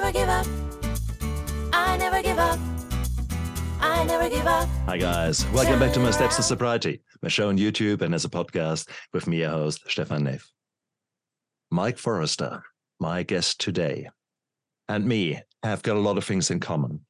[0.00, 0.46] never give up.
[1.72, 2.58] I never give up.
[3.80, 4.68] I never give up.
[4.84, 5.46] Hi, guys.
[5.52, 8.90] Welcome back to My Steps to Sobriety, my show on YouTube and as a podcast
[9.14, 10.52] with me, your host, Stefan Neff.
[11.70, 12.62] Mike Forrester,
[13.00, 14.10] my guest today,
[14.86, 17.00] and me have got a lot of things in common.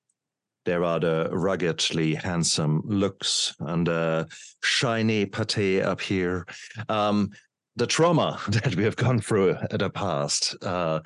[0.65, 4.29] There are the ruggedly handsome looks and the
[4.63, 6.47] shiny pate up here.
[6.89, 7.31] Um,
[7.75, 11.01] the trauma that we have gone through in the past, uh,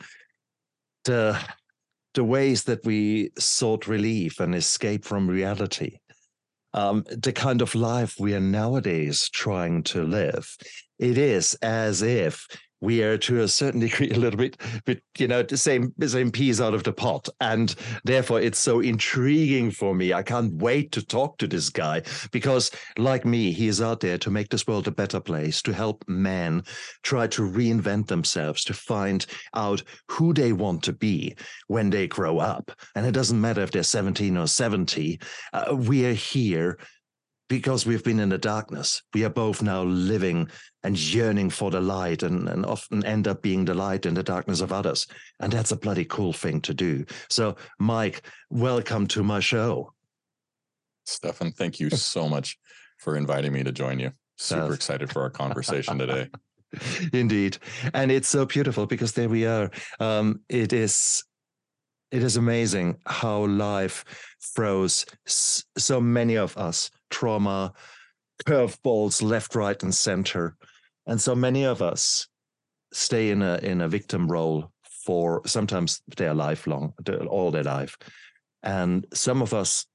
[1.05, 1.41] the
[2.15, 5.99] the ways that we sought relief and escape from reality,
[6.75, 10.57] um, the kind of life we are nowadays trying to live.
[10.99, 12.47] It is as if
[12.81, 16.31] we are to a certain degree a little bit, bit, you know, the same same
[16.31, 20.13] peas out of the pot, and therefore it's so intriguing for me.
[20.13, 24.19] I can't wait to talk to this guy because, like me, he is out there
[24.19, 26.63] to make this world a better place, to help men
[27.03, 31.37] try to reinvent themselves, to find out who they want to be
[31.69, 35.21] when they grow up, and it doesn't matter if they're seventeen or seventy.
[35.53, 36.79] Uh, we are here
[37.51, 39.03] because we've been in the darkness.
[39.13, 40.49] We are both now living
[40.85, 44.23] and yearning for the light and, and often end up being the light in the
[44.23, 45.09] darkness of others.
[45.41, 47.05] And that's a bloody cool thing to do.
[47.29, 49.93] So, Mike, welcome to my show.
[51.05, 52.57] Stefan, thank you so much
[52.99, 54.13] for inviting me to join you.
[54.39, 56.29] Super excited for our conversation today.
[57.13, 57.59] Indeed.
[57.93, 59.73] And it's so beautiful because there we are.
[59.99, 61.25] Um, it is
[62.13, 64.05] it is amazing how life
[64.55, 67.73] throws so many of us trauma,
[68.45, 70.57] curveballs left, right, and center.
[71.07, 72.29] And so many of us
[72.93, 74.73] stay in a in a victim role
[75.05, 76.93] for sometimes their lifelong,
[77.29, 77.97] all their life.
[78.63, 79.87] And some of us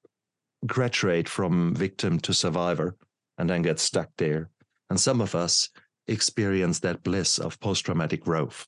[0.65, 2.97] graduate from victim to survivor
[3.37, 4.49] and then get stuck there.
[4.89, 5.69] And some of us
[6.07, 8.67] experience that bliss of post-traumatic growth.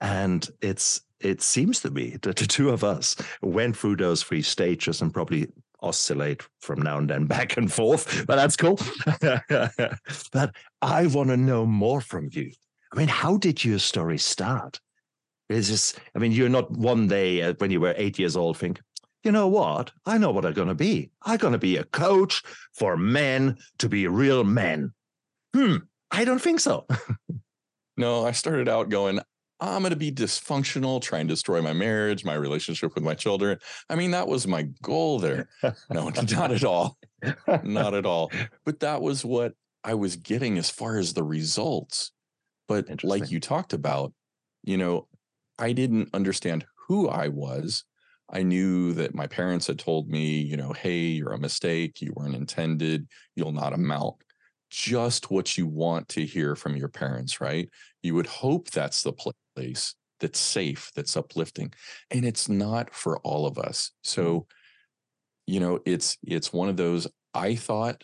[0.00, 4.42] And it's it seems to me that the two of us went through those three
[4.42, 5.48] stages and probably
[5.82, 8.78] oscillate from now and then back and forth, but that's cool.
[10.32, 12.52] but I want to know more from you.
[12.92, 14.80] I mean, how did your story start?
[15.48, 18.56] Is this, I mean, you're not one day uh, when you were eight years old
[18.56, 18.80] think,
[19.24, 19.90] you know what?
[20.06, 21.10] I know what I'm going to be.
[21.22, 22.42] I'm going to be a coach
[22.74, 24.92] for men to be real men.
[25.54, 25.76] Hmm,
[26.10, 26.86] I don't think so.
[28.00, 29.20] No, I started out going,
[29.60, 33.58] I'm going to be dysfunctional, trying to destroy my marriage, my relationship with my children.
[33.90, 35.48] I mean, that was my goal there.
[35.90, 36.96] No, not at all.
[37.62, 38.32] Not at all.
[38.64, 39.52] But that was what
[39.84, 42.12] I was getting as far as the results.
[42.68, 44.12] But like you talked about,
[44.62, 45.08] you know,
[45.58, 47.84] I didn't understand who I was.
[48.32, 52.00] I knew that my parents had told me, you know, hey, you're a mistake.
[52.00, 53.08] You weren't intended.
[53.34, 54.16] You'll not amount.
[54.70, 57.68] Just what you want to hear from your parents, right?
[58.02, 61.72] You would hope that's the place that's safe, that's uplifting.
[62.10, 63.88] And it's not for all of us.
[63.88, 64.10] Mm-hmm.
[64.20, 64.46] So,
[65.46, 68.02] you know, it's it's one of those I thought,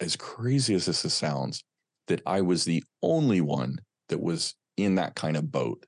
[0.00, 1.64] as crazy as this sounds,
[2.08, 5.86] that I was the only one that was in that kind of boat.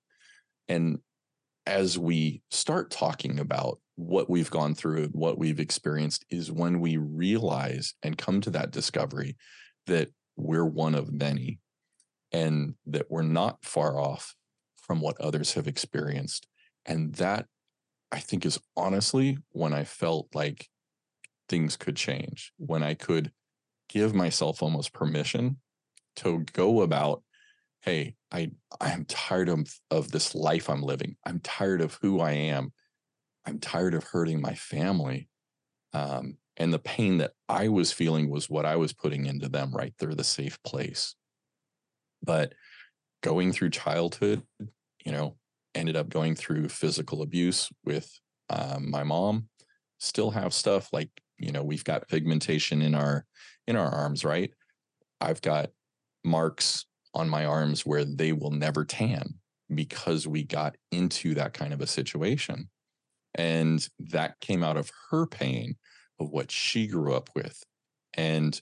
[0.69, 0.99] And
[1.67, 6.97] as we start talking about what we've gone through what we've experienced, is when we
[6.97, 9.37] realize and come to that discovery
[9.87, 11.61] that we're one of many
[12.33, 14.35] and that we're not far off
[14.77, 16.47] from what others have experienced.
[16.85, 17.47] And that
[18.13, 20.69] I think is honestly when I felt like
[21.49, 23.33] things could change, when I could
[23.89, 25.59] give myself almost permission
[26.17, 27.23] to go about,
[27.83, 31.17] hey, I I'm tired of, of this life I'm living.
[31.25, 32.73] I'm tired of who I am.
[33.45, 35.29] I'm tired of hurting my family.
[35.93, 39.72] Um, and the pain that I was feeling was what I was putting into them,
[39.72, 39.94] right?
[39.99, 41.15] They're the safe place.
[42.22, 42.55] But
[43.22, 44.43] going through childhood,
[45.05, 45.37] you know,
[45.75, 48.11] ended up going through physical abuse with
[48.49, 49.49] um, my mom.
[49.99, 53.25] Still have stuff like you know we've got pigmentation in our
[53.66, 54.50] in our arms, right?
[55.21, 55.71] I've got
[56.25, 59.34] marks on my arms where they will never tan
[59.75, 62.69] because we got into that kind of a situation,
[63.34, 65.77] and that came out of her pain
[66.18, 67.63] of what she grew up with,
[68.15, 68.60] and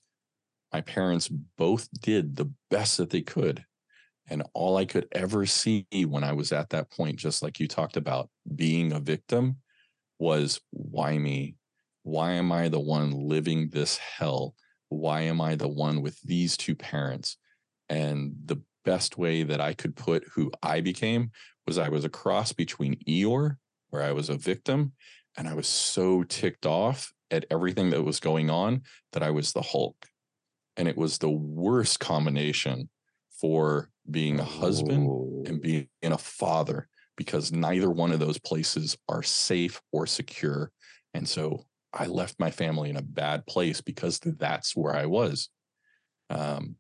[0.73, 3.65] my parents both did the best that they could
[4.29, 7.69] and all I could ever see when I was at that point, just like you
[7.69, 9.57] talked about being a victim,
[10.19, 11.57] was why me?
[12.03, 14.55] Why am I the one living this hell?
[14.89, 17.37] Why am I the one with these two parents?
[17.89, 21.31] And the best way that I could put who I became
[21.67, 23.57] was I was a cross between Eeyore,
[23.91, 24.93] where I was a victim,
[25.37, 28.83] and I was so ticked off at everything that was going on
[29.13, 30.07] that I was the Hulk.
[30.77, 32.89] And it was the worst combination
[33.41, 35.45] for being a husband Ooh.
[35.47, 40.73] and being a father because neither one of those places are safe or secure.
[41.15, 45.49] And so I left my family in a bad place because that's where I was.
[46.31, 46.77] Um,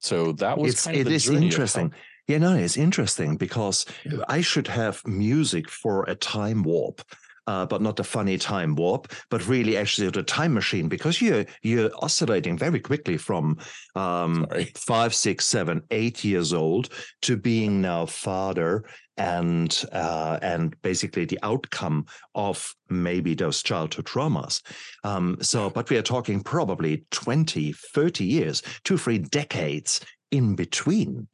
[0.00, 1.92] so that was it's kind of it is journey of how- interesting.
[2.28, 4.24] Yeah, no, it's interesting because Yeah.
[4.28, 7.02] I should have music for a time warp.
[7.46, 11.44] Uh, but not a funny time warp, but really actually the time machine because you're
[11.62, 13.56] you're oscillating very quickly from
[13.94, 16.88] um, five, six, seven, eight years old
[17.22, 18.84] to being now father
[19.16, 24.62] and uh, and basically the outcome of maybe those childhood traumas.
[25.04, 30.00] Um, so, but we are talking probably 20, 30 years, two, three decades
[30.30, 31.28] in between.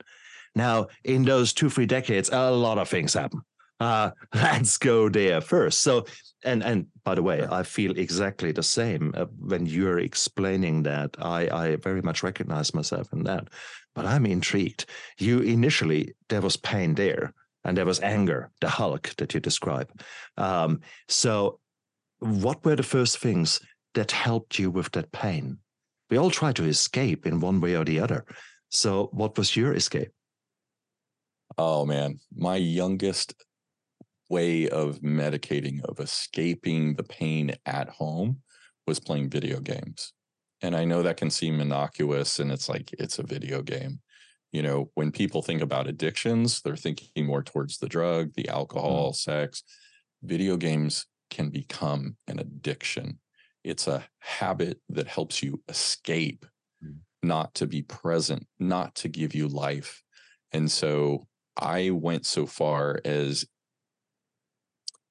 [0.55, 3.41] Now, in those two, three decades, a lot of things happen.
[3.83, 5.81] Uh, let's go there first.
[5.81, 6.07] So,
[6.45, 11.17] and and by the way, I feel exactly the same uh, when you're explaining that.
[11.19, 13.49] I I very much recognize myself in that.
[13.95, 14.87] But I'm intrigued.
[15.19, 17.35] You initially there was pain there,
[17.65, 19.91] and there was anger, the Hulk that you describe.
[20.37, 21.59] Um, so,
[22.21, 23.61] what were the first things
[23.95, 25.59] that helped you with that pain?
[26.09, 28.25] We all try to escape in one way or the other.
[28.69, 30.13] So, what was your escape?
[31.59, 33.35] Oh man, my youngest
[34.33, 38.31] way of medicating, of escaping the pain at home
[38.87, 40.15] was playing video games.
[40.63, 44.01] And I know that can seem innocuous and it's like it's a video game.
[44.53, 49.13] You know, when people think about addictions, they're thinking more towards the drug, the alcohol,
[49.13, 49.63] sex.
[50.23, 53.19] Video games can become an addiction.
[53.65, 56.47] It's a habit that helps you escape,
[56.85, 57.01] Mm.
[57.23, 60.03] not to be present, not to give you life.
[60.53, 63.47] And so I went so far as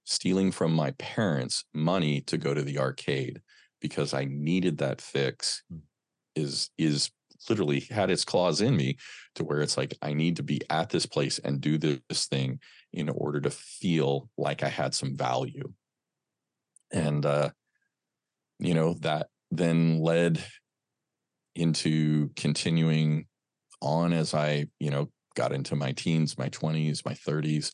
[0.05, 3.41] stealing from my parents money to go to the arcade
[3.79, 5.81] because I needed that fix Mm.
[6.35, 7.11] is is
[7.49, 8.97] literally had its claws in me
[9.35, 12.59] to where it's like I need to be at this place and do this thing
[12.93, 15.73] in order to feel like I had some value.
[16.91, 17.51] And uh
[18.59, 20.43] you know that then led
[21.55, 23.25] into continuing
[23.81, 27.71] on as I, you know, got into my teens, my 20s, my 30s.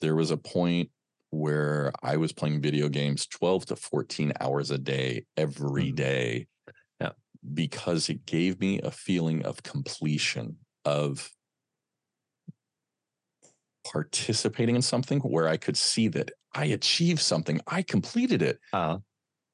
[0.00, 0.90] There was a point
[1.30, 5.96] where I was playing video games 12 to 14 hours a day every Mhm.
[5.96, 6.46] day.
[7.00, 7.12] Yeah.
[7.54, 11.30] Because it gave me a feeling of completion, of
[13.84, 18.58] participating in something where I could see that I achieved something, I completed it.
[18.72, 18.98] Uh,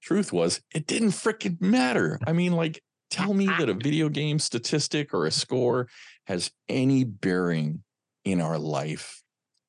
[0.02, 2.20] Truth was, it didn't freaking matter.
[2.26, 5.88] I mean, like, tell me that a video game statistic or a score
[6.26, 7.84] has any bearing
[8.24, 9.23] in our life.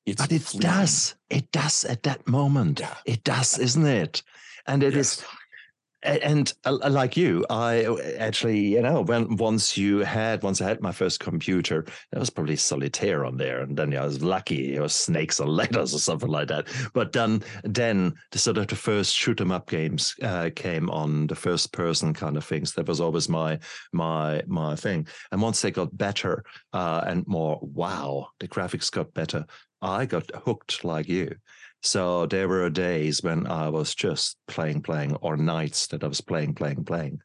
[0.06, 0.70] It's but it fleeting.
[0.70, 1.14] does.
[1.30, 2.80] It does at that moment.
[2.80, 2.94] Yeah.
[3.04, 4.22] It does, isn't it?
[4.66, 5.22] And it is, Yes.
[5.22, 5.26] a-
[6.06, 10.68] and uh, like you, I uh, actually, you know, when once you had, once I
[10.68, 14.74] had my first computer, there was probably solitaire on there, and then I was lucky
[14.76, 16.68] it was snakes and ladders or something like that.
[16.94, 21.26] But then, then the sort of the first shoot 'em up games uh, came on,
[21.26, 22.72] the first person kind of things.
[22.74, 23.58] That was always my
[23.92, 25.06] my my thing.
[25.32, 29.44] And once they got better uh, and more, wow, the graphics got better.
[29.82, 31.36] I got hooked like you.
[31.82, 36.20] So there were days when I was just playing, playing, or nights that I was
[36.20, 37.20] playing, playing, playing.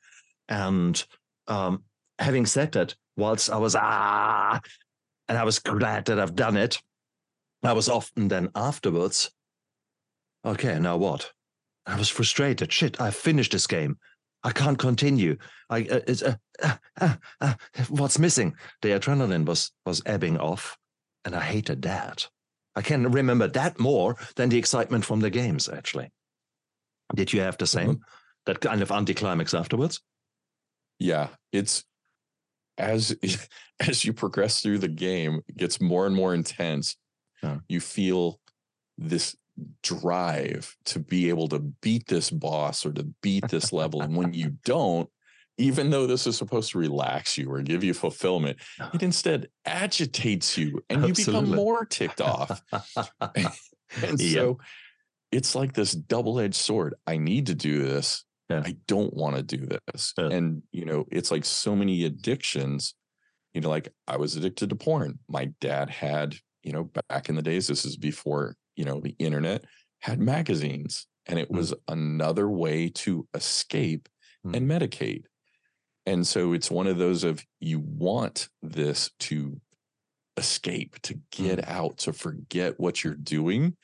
[0.49, 1.03] And
[1.47, 1.83] um,
[2.19, 4.59] having said that, whilst I was ah,
[5.27, 6.81] and I was glad that I've done it,
[7.63, 9.31] I was often then afterwards,
[10.45, 11.31] okay, now what?
[11.85, 12.71] I was frustrated.
[12.71, 13.97] Shit, I finished this game.
[14.43, 15.37] I can't continue.
[15.69, 16.35] I uh, it's, uh,
[16.99, 17.53] uh,
[17.89, 18.55] what's missing?
[18.81, 20.77] The adrenaline was was ebbing off,
[21.25, 22.27] and I hated that.
[22.75, 25.67] I can remember that more than the excitement from the games.
[25.69, 26.11] Actually,
[27.15, 27.89] did you have the mm-hmm.
[27.91, 27.99] same?
[28.45, 30.01] That kind of anticlimax afterwards?
[30.99, 31.83] Yeah, it's
[32.77, 33.15] as
[33.79, 36.95] as you progress through the game, it gets more and more intense.
[37.43, 37.57] Yeah.
[37.67, 38.39] You feel
[38.97, 39.35] this
[39.83, 44.01] drive to be able to beat this boss or to beat this level.
[44.01, 45.09] And when you don't,
[45.61, 48.57] even though this is supposed to relax you or give you fulfillment,
[48.93, 52.61] it instead agitates you and you become more ticked off.
[54.03, 54.33] And Yeah.
[54.33, 54.59] so
[55.33, 56.95] it's like this double-edged sword.
[57.05, 58.23] I need to do this.
[58.49, 58.63] Yeah.
[58.65, 60.13] I don't want to do this.
[60.17, 60.29] Yeah.
[60.29, 62.93] And you know, it's like so many addictions.
[63.53, 65.19] You know, like I was addicted to porn.
[65.27, 69.15] My dad had, you know, back in the days, this is before, you know, the
[69.19, 69.65] internet
[69.99, 71.05] had magazines.
[71.27, 71.57] And it Mm.
[71.57, 74.07] was another way to escape
[74.43, 75.23] and medicate.
[76.11, 79.61] And so it's one of those of you want this to
[80.35, 81.69] escape, to get mm.
[81.69, 83.77] out, to forget what you're doing.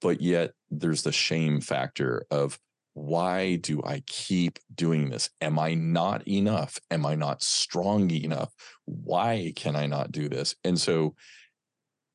[0.00, 2.60] But yet there's the shame factor of
[2.94, 5.30] why do I keep doing this?
[5.40, 6.78] Am I not enough?
[6.92, 8.54] Am I not strong enough?
[8.84, 10.54] Why can I not do this?
[10.62, 11.16] And so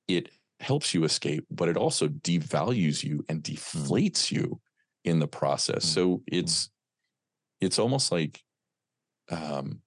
[0.07, 0.29] it
[0.61, 3.53] helps you escape, but it also devalues you and mm.
[3.53, 4.61] deflates you
[5.03, 5.85] in the process.
[5.85, 5.93] Mm.
[5.93, 6.21] So mm.
[6.27, 6.69] it's
[7.59, 8.41] it's almost like
[9.29, 9.81] um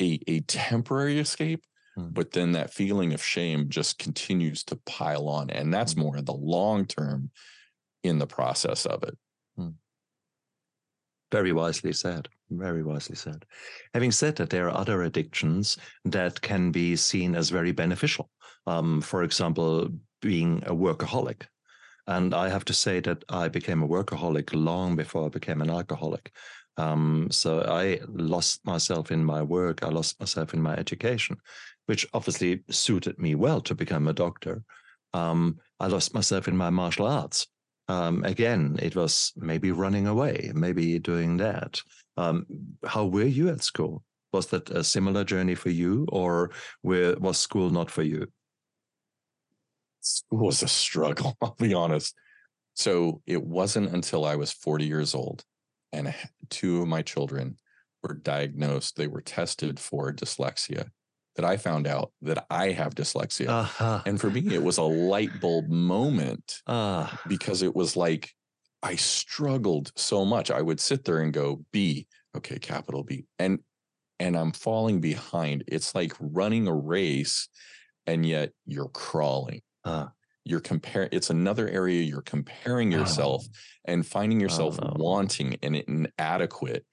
[0.00, 1.64] a a temporary escape,
[1.98, 2.14] Mm.
[2.14, 5.50] but then that feeling of shame just continues to pile on.
[5.50, 5.98] And that's Mm.
[5.98, 7.30] more in the long term
[8.04, 9.18] in the process of it.
[11.32, 12.28] Very wisely said.
[12.50, 13.44] Very wisely said.
[13.94, 18.30] Having said that, there are other addictions that can be seen as very beneficial.
[18.66, 19.88] Um, for example,
[20.20, 21.46] being a workaholic.
[22.06, 25.70] And I have to say that I became a workaholic long before I became an
[25.70, 26.34] alcoholic.
[26.80, 29.82] Um, so I lost myself in my work.
[29.82, 31.36] I lost myself in my education,
[31.86, 34.62] which obviously suited me well to become a doctor.
[35.12, 37.46] Um, I lost myself in my martial arts
[37.90, 41.82] um, again, it was maybe running away, maybe doing that.
[42.16, 42.46] Um,
[42.86, 44.04] how were you at school?
[44.32, 46.52] Was that a similar journey for you, or
[46.84, 48.28] were, was school not for you?
[50.02, 52.14] School was a struggle, I'll be honest.
[52.74, 55.44] So it wasn't until I was 40 years old
[55.92, 56.14] and
[56.48, 57.56] two of my children
[58.02, 60.88] were diagnosed, they were tested for dyslexia,
[61.36, 63.48] that I found out that I have dyslexia.
[63.48, 64.02] Aha.
[64.06, 68.30] and for me, it was a light bulb moment Ah, because it was like
[68.82, 70.50] I struggled so much.
[70.50, 72.06] I would sit there and go, B,
[72.36, 73.26] okay, capital B.
[73.38, 73.60] And
[74.18, 75.64] and I'm falling behind.
[75.66, 77.48] It's like running a race
[78.06, 79.60] and yet you're crawling.
[79.84, 80.12] ah,
[80.44, 83.46] You're comparing it's another area you're comparing yourself
[83.84, 84.92] and finding yourself no.
[84.96, 86.84] wanting and inadequate.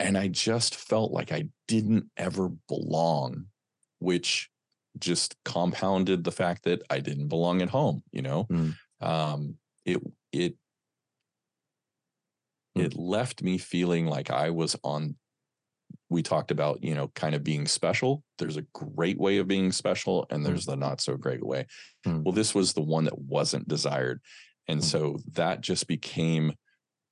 [0.00, 3.46] And I just felt like I didn't ever belong,
[3.98, 4.50] which
[4.98, 8.44] just compounded the fact that I didn't belong at home, you know?
[8.44, 8.76] Mm.
[9.00, 10.00] Um, it
[10.32, 10.56] it
[12.74, 15.16] it left me feeling like I was on
[16.14, 18.22] we talked about, you know, kind of being special.
[18.38, 21.66] There's a great way of being special and there's the not so great way.
[22.06, 22.22] Mm.
[22.22, 24.20] Well, this was the one that wasn't desired.
[24.68, 24.84] And Mm.
[24.84, 26.54] so that just became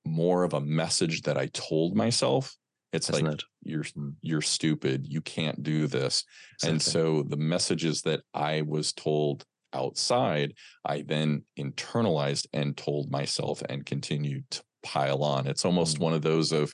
[0.05, 2.55] more of a message that I told myself.
[2.93, 3.43] It's isn't like it?
[3.63, 4.15] you're Mm.
[4.21, 6.23] you're stupid, you can't do this.
[6.63, 10.53] And so the messages that I was told outside,
[10.85, 15.47] I then internalized and told myself and continued to pile on.
[15.47, 16.01] It's almost Mm.
[16.01, 16.73] one of those of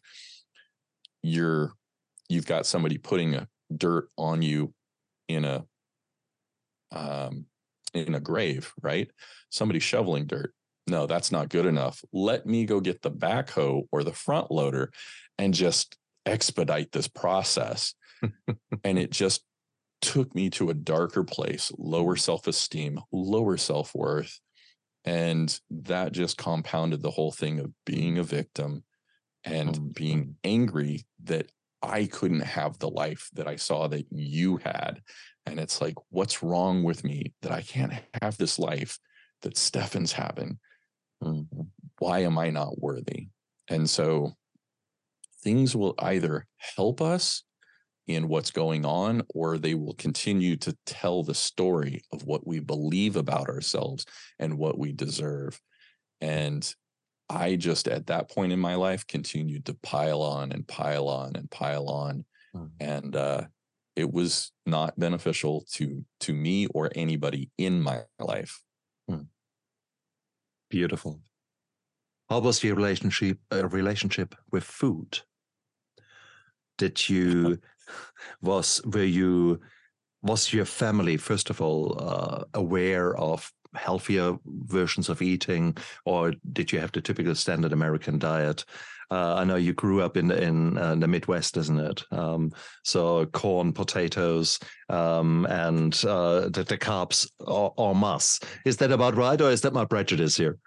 [1.24, 1.74] you're
[2.30, 4.74] you've got somebody putting a dirt on you
[5.28, 5.66] in a
[6.92, 7.46] um
[7.94, 9.10] in a grave, right?
[9.50, 10.54] Somebody shoveling dirt.
[10.88, 12.04] No, that's not good enough.
[12.14, 14.92] Let me go get the backhoe or the front loader
[15.38, 17.94] and just expedite this process.
[18.84, 19.44] and it just
[20.02, 24.40] took me to a darker place, lower self esteem, lower self worth.
[25.06, 28.84] And that just compounded the whole thing of being a victim
[29.44, 31.50] and Mm, being angry that
[31.82, 35.02] I couldn't have the life that I saw that you had.
[35.46, 39.00] And it's like, what's wrong with me that I can't have this life
[39.42, 40.60] that Stefan's having?
[42.00, 43.30] Why am I not worthy?
[43.70, 44.34] And so
[45.44, 47.44] things will either help us
[48.08, 52.60] in what's going on, or they will continue to tell the story of what we
[52.60, 54.06] believe about ourselves
[54.40, 55.62] and what we deserve.
[56.20, 56.74] And
[57.30, 61.36] I just at that point in my life continued to pile on and pile on
[61.36, 62.26] and pile on.
[62.56, 62.70] Mm.
[62.80, 63.42] And uh,
[63.96, 68.62] it was not beneficial to to me or anybody in my life.
[70.70, 71.22] Beautiful.
[72.30, 75.20] How was your relationship uh, relationship with food?
[76.78, 77.60] Did you
[78.42, 79.60] was were you
[80.22, 86.72] was your family first of all uh, aware of healthier versions of eating, or did
[86.72, 88.66] you have the typical standard American diet?
[89.12, 92.04] Uh, I know you grew up in in uh, the Midwest, isn't it?
[92.12, 92.52] Um,
[92.84, 94.60] so corn, potatoes,
[94.90, 98.40] um, and uh, the, the carbs or, or mass.
[98.66, 100.60] Is that about right, or is that my prejudice here?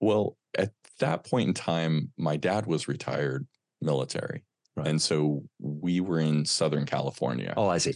[0.00, 3.46] Well, at that point in time, my dad was retired
[3.80, 4.42] military.
[4.76, 4.88] Right.
[4.88, 7.54] And so we were in Southern California.
[7.56, 7.94] Oh, I see.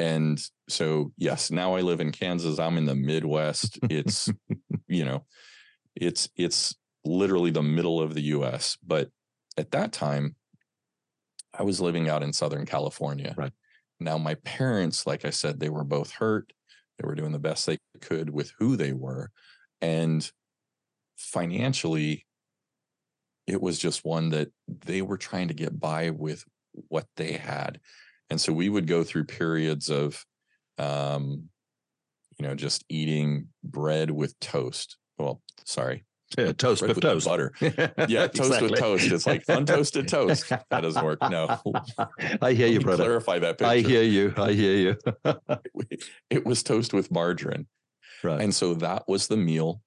[0.00, 2.58] And so, yes, now I live in Kansas.
[2.58, 3.78] I'm in the Midwest.
[3.90, 4.30] It's,
[4.88, 5.26] you know,
[5.94, 8.78] it's, it's literally the middle of the US.
[8.82, 9.10] But
[9.58, 10.36] at that time,
[11.52, 13.34] I was living out in Southern California.
[13.36, 13.52] Right.
[13.98, 16.50] Now, my parents, like I said, they were both hurt.
[16.98, 19.30] They were doing the best they could with who they were.
[19.82, 20.30] And
[21.18, 22.24] financially,
[23.46, 26.42] it was just one that they were trying to get by with
[26.88, 27.80] what they had.
[28.30, 30.24] And so we would go through periods of,
[30.78, 31.48] um,
[32.38, 34.96] you know, just eating bread with toast.
[35.18, 36.04] Well, sorry,
[36.38, 37.26] Yeah, toast with toast.
[37.26, 37.52] butter.
[37.60, 39.10] Yeah, toast with toast.
[39.10, 40.48] It's like untoasted toast.
[40.48, 41.18] That doesn't work.
[41.28, 41.60] No.
[42.40, 43.04] I hear you, brother.
[43.04, 43.70] Clarify that picture.
[43.70, 44.32] I hear you.
[44.36, 44.76] I hear
[45.24, 45.34] you.
[46.30, 47.66] it was toast with margarine.
[48.22, 48.40] Right.
[48.40, 49.82] And so that was the meal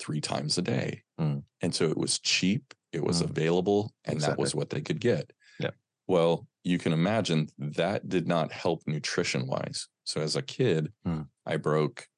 [0.00, 1.02] three times a day.
[1.20, 1.44] Mm.
[1.60, 3.30] And so it was cheap, it was Mm.
[3.30, 5.30] available, and that was what they could get.
[5.60, 5.70] Yeah.
[6.08, 9.88] Well, you can imagine that did not help nutrition wise.
[10.04, 11.28] So as a kid, Mm.
[11.46, 12.08] I broke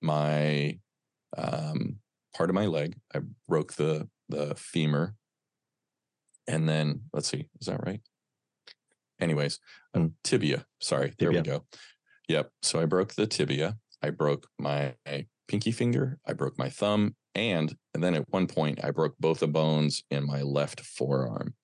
[0.00, 0.78] my
[1.36, 1.96] um,
[2.34, 2.96] part of my leg.
[3.14, 5.14] I broke the the femur.
[6.48, 8.00] And then let's see, is that right?
[9.20, 9.58] Anyways,
[9.94, 10.66] um, tibia.
[10.80, 11.64] Sorry, there we go.
[12.28, 12.50] Yep.
[12.62, 13.76] So I broke the tibia.
[14.02, 14.94] I broke my
[15.48, 16.18] pinky finger.
[16.26, 20.04] I broke my thumb, and and then at one point I broke both the bones
[20.10, 21.54] in my left forearm.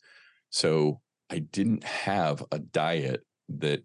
[0.51, 1.01] So
[1.33, 3.83] I didn't have a diet that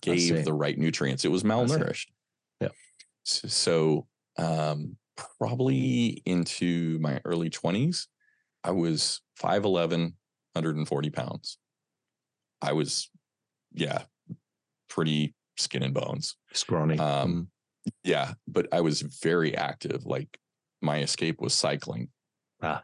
[0.00, 1.24] gave the right nutrients.
[1.24, 2.08] It was malnourished.
[2.60, 2.68] Yeah.
[3.24, 4.96] S- So, um,
[5.38, 8.08] probably into my early 20s,
[8.64, 10.14] I was 5'11,
[10.54, 11.58] 140 pounds.
[12.60, 13.08] I was,
[13.72, 14.02] yeah,
[14.88, 16.36] pretty skin and bones.
[16.52, 16.98] Scrawny.
[16.98, 17.48] Um,
[18.04, 20.04] Yeah, but I was very active.
[20.04, 20.38] Like
[20.80, 22.10] my escape was cycling.
[22.60, 22.82] Ah,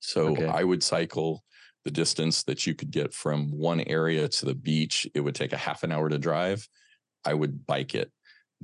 [0.00, 0.46] So okay.
[0.46, 1.42] I would cycle
[1.86, 5.06] the distance that you could get from one area to the beach.
[5.14, 6.66] It would take a half an hour to drive.
[7.24, 8.10] I would bike it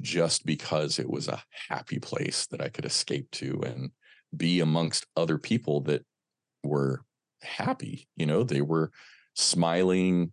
[0.00, 3.92] just because it was a happy place that I could escape to and
[4.36, 6.04] be amongst other people that
[6.64, 7.04] were
[7.42, 8.08] happy.
[8.16, 8.90] You know, they were
[9.36, 10.32] smiling.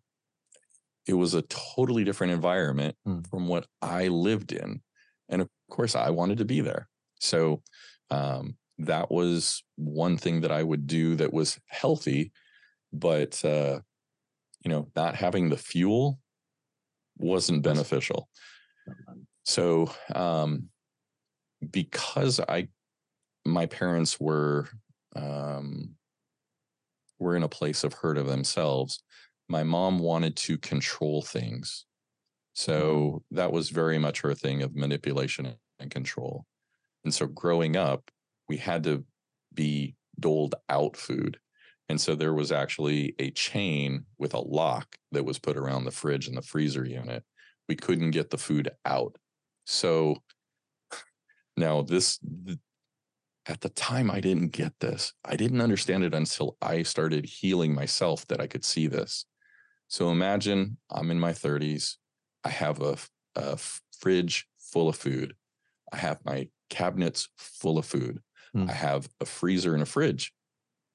[1.05, 3.29] It was a totally different environment Mm.
[3.29, 4.81] from what I lived in.
[5.29, 6.89] And of course, I wanted to be there.
[7.19, 7.61] So
[8.09, 12.31] um, that was one thing that I would do that was healthy,
[12.91, 13.79] but uh,
[14.63, 16.19] you know, not having the fuel
[17.17, 18.29] wasn't beneficial.
[19.43, 20.69] So um,
[21.71, 22.67] because I,
[23.45, 24.67] my parents were
[25.15, 25.95] um,
[27.19, 29.01] were in a place of hurt of themselves.
[29.47, 31.85] My mom wanted to control things.
[32.53, 36.45] So that was very much her thing of manipulation and control.
[37.03, 38.11] And so growing up,
[38.47, 39.05] we had to
[39.53, 41.39] be doled out food.
[41.89, 45.91] And so there was actually a chain with a lock that was put around the
[45.91, 47.23] fridge and the freezer unit.
[47.67, 49.17] We couldn't get the food out.
[49.65, 50.17] So
[51.57, 52.19] now this,
[53.47, 55.13] at the time, I didn't get this.
[55.25, 59.25] I didn't understand it until I started healing myself that I could see this.
[59.87, 61.95] So imagine I'm in my 30s.
[62.43, 62.97] I have a,
[63.35, 63.57] a
[63.99, 65.33] fridge full of food.
[65.91, 68.19] I have my cabinets full of food.
[68.55, 68.69] Mm.
[68.69, 70.31] I have a freezer and a fridge,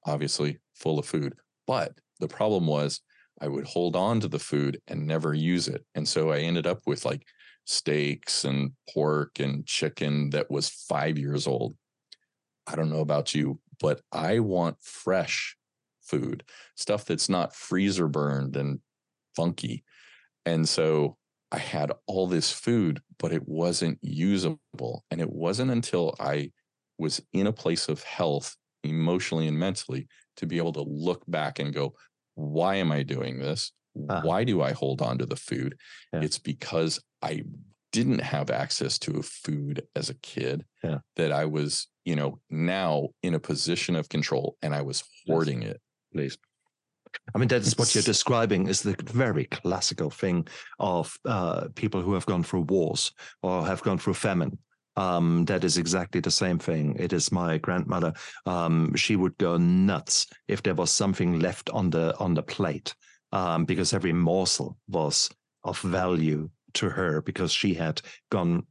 [0.06, 1.34] obviously full of food.
[1.66, 3.00] But the problem was
[3.40, 5.84] I would hold on to the food and never use it.
[5.94, 7.26] And so I ended up with like
[7.64, 11.76] steaks and pork and chicken that was five years old.
[12.66, 15.56] I don't know about you, but I want fresh
[16.02, 16.44] food,
[16.76, 18.80] stuff that's not freezer burned and
[19.34, 19.84] funky.
[20.46, 21.16] And so
[21.50, 25.04] I had all this food, but it wasn't usable.
[25.10, 26.50] And it wasn't until I
[26.98, 31.58] was in a place of health, emotionally and mentally, to be able to look back
[31.58, 31.94] and go,
[32.34, 33.72] why am I doing this?
[34.10, 34.22] Ah.
[34.22, 35.76] Why do I hold on to the food?
[36.12, 36.20] Yeah.
[36.22, 37.42] It's because I
[37.92, 40.98] didn't have access to food as a kid Yeah.
[41.16, 45.62] that I was, you know, now in a position of control and I was hoarding
[45.62, 45.80] it.
[46.12, 46.36] please.
[47.32, 50.48] I mean, that is what you're describing is the very classical thing
[50.80, 54.58] of uh, people who have gone through wars or have gone through famine.
[54.96, 56.96] Um, that is exactly the same thing.
[56.98, 58.12] It is my grandmother.
[58.46, 62.94] Um, she would go nuts if there was something left on the on the plate,
[63.32, 65.30] um, because every morsel was
[65.64, 68.66] of value to her because she had gone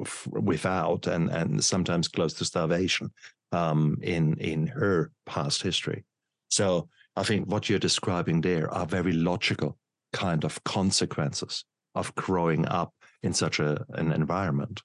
[0.00, 3.10] f- without and and sometimes close to starvation
[3.52, 6.04] um, in in her past history.
[6.48, 9.78] So I think what you're describing there are very logical
[10.12, 14.82] kind of consequences of growing up in such a an environment.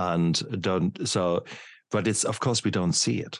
[0.00, 1.44] And don't so,
[1.90, 3.38] but it's of course we don't see it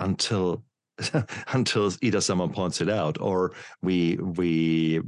[0.00, 0.64] until
[1.48, 5.00] until either someone points it out or we we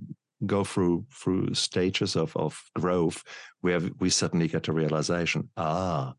[0.47, 3.25] go through through stages of of growth
[3.61, 6.15] where we suddenly get a realization, ah,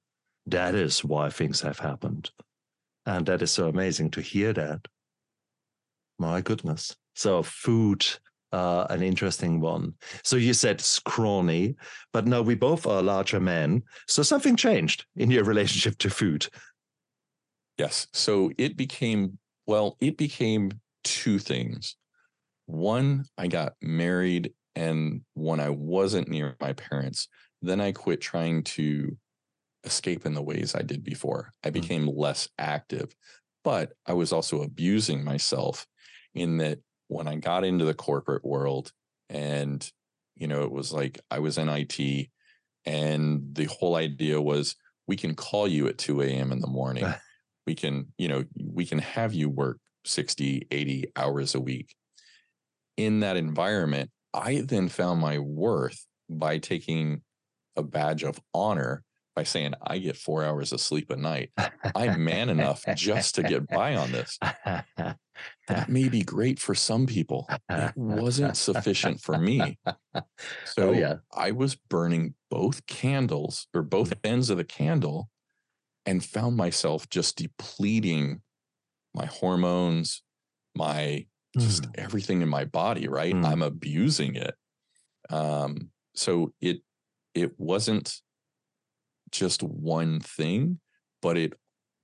[0.46, 2.30] that is why things have happened.
[3.06, 4.88] And that is so amazing to hear that.
[6.20, 6.96] My goodness.
[7.14, 8.06] So food,
[8.56, 9.94] uh, an interesting one.
[10.24, 11.76] So you said scrawny,
[12.14, 13.84] but no, we both are larger men.
[14.08, 16.48] So something changed in your relationship to food.
[17.78, 18.08] Yes.
[18.14, 20.72] So it became, well, it became
[21.04, 21.98] two things.
[22.66, 27.28] One, I got married, and when I wasn't near my parents,
[27.62, 29.18] then I quit trying to
[29.84, 31.52] escape in the ways I did before.
[31.62, 33.14] I became less active,
[33.66, 35.86] but I was also abusing myself
[36.34, 38.92] in that when I got into the corporate world
[39.30, 39.90] and,
[40.36, 42.30] you know, it was like I was in IT
[42.86, 44.76] And the whole idea was
[45.08, 46.52] we can call you at 2 a.m.
[46.52, 47.06] in the morning.
[47.68, 51.96] we can, you know, we can have you work 60, 80 hours a week.
[52.98, 57.22] In that environment, I then found my worth by taking
[57.76, 59.04] a badge of honor
[59.36, 61.52] by saying I get four hours of sleep a night.
[61.96, 64.40] I'm man enough just to get by on this.
[65.68, 67.50] That may be great for some people.
[67.70, 69.78] It wasn't sufficient for me.
[70.66, 71.16] So oh, yeah.
[71.34, 75.30] I was burning both candles or both ends of the candle
[76.06, 78.42] and found myself just depleting
[79.14, 80.24] my hormones,
[80.76, 81.26] my
[81.58, 81.92] just Mm.
[82.00, 83.34] everything in my body, right?
[83.34, 83.46] Mm.
[83.46, 84.56] I'm abusing it.
[85.30, 86.82] Um, so it
[87.34, 88.22] it wasn't
[89.38, 90.80] just one thing,
[91.22, 91.54] but it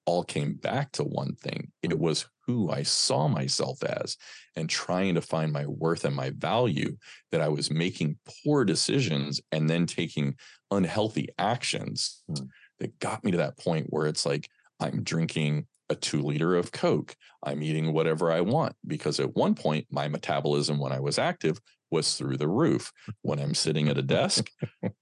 [0.05, 1.71] all came back to one thing.
[1.83, 1.99] It Mm.
[1.99, 4.17] was who I saw myself as
[4.55, 6.97] and trying to find my worth and my value
[7.31, 10.35] that I was making poor decisions and then taking
[10.71, 12.49] unhealthy actions Mm.
[12.79, 16.71] that got me to that point where it's like I'm drinking a two liter of
[16.71, 17.15] Coke.
[17.43, 21.61] I'm eating whatever I want because at one point, my metabolism when I was active
[21.91, 22.91] was through the roof.
[23.21, 24.49] When I'm sitting at a desk,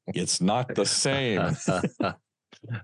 [0.08, 1.39] it's not the same.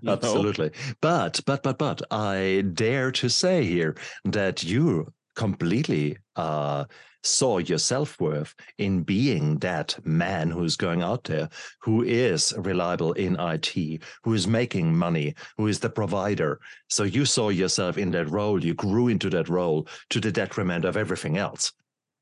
[0.06, 0.70] Absolutely.
[1.00, 6.86] But, but, but, but, I dare to say here that you completely uh,
[7.22, 11.48] saw your self worth in being that man who's going out there,
[11.80, 16.60] who is reliable in IT, who is making money, who is the provider.
[16.88, 18.64] So you saw yourself in that role.
[18.64, 21.72] You grew into that role to the detriment of everything else.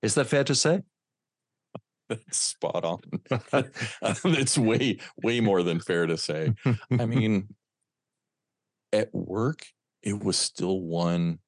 [0.02, 0.82] Is that fair to say?
[2.08, 3.00] That's spot on.
[4.24, 6.52] That's way, way more than fair to say.
[6.90, 7.54] I mean,
[8.92, 9.66] at work,
[10.02, 11.38] it was still one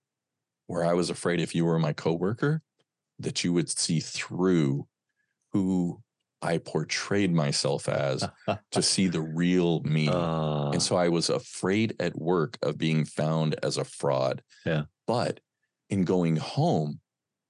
[0.66, 2.62] where I was afraid if you were my coworker,
[3.18, 4.86] that you would see through
[5.52, 6.02] who
[6.42, 8.28] I portrayed myself as
[8.72, 10.08] to see the real me.
[10.08, 14.42] Uh, And so I was afraid at work of being found as a fraud.
[14.64, 14.82] Yeah.
[15.06, 15.40] But
[15.88, 17.00] in going home,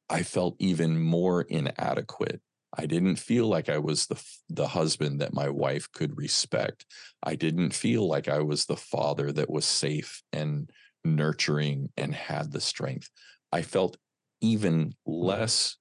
[0.09, 2.41] I felt even more inadequate.
[2.75, 6.85] I didn't feel like I was the the husband that my wife could respect.
[7.23, 10.71] I didn't feel like I was the father that was safe and
[11.05, 13.11] nurturing and had the strength.
[13.53, 13.97] I felt
[14.41, 15.77] even less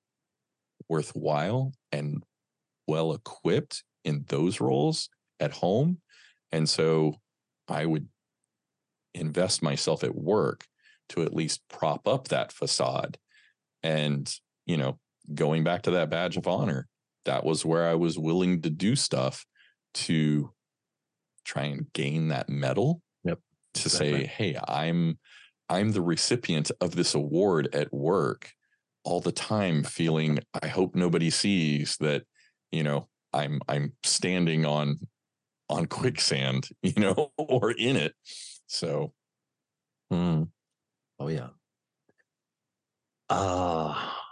[0.87, 2.23] worthwhile and
[2.87, 5.97] well equipped in those roles at home.
[6.51, 7.15] And so
[7.67, 8.07] I would
[9.13, 10.65] invest myself at work
[11.09, 13.17] to at least prop up that facade.
[13.83, 14.31] And,
[14.65, 14.99] you know,
[15.33, 16.87] going back to that badge of honor,
[17.25, 19.45] that was where I was willing to do stuff
[19.95, 20.51] to
[21.43, 23.01] try and gain that medal.
[23.23, 23.39] Yep,
[23.75, 24.23] To exactly.
[24.23, 25.19] say, hey, I'm
[25.69, 28.51] I'm the recipient of this award at work
[29.03, 32.23] all the time, feeling I hope nobody sees that,
[32.71, 34.99] you know, I'm I'm standing on
[35.69, 38.13] on quicksand, you know, or in it.
[38.67, 39.13] So
[40.11, 40.49] Mm.
[41.19, 41.49] Oh yeah.
[43.29, 44.24] Ah,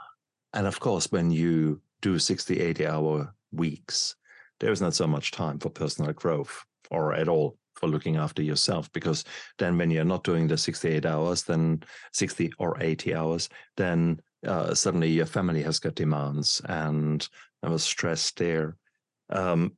[0.53, 4.15] and of course, when you do 60, 80 hour weeks,
[4.59, 8.41] there is not so much time for personal growth or at all for looking after
[8.41, 9.23] yourself because
[9.57, 14.73] then when you're not doing the 68 hours, then 60 or 80 hours, then uh,
[14.73, 17.27] suddenly your family has got demands and
[17.61, 18.77] there was stress there.
[19.29, 19.73] Um,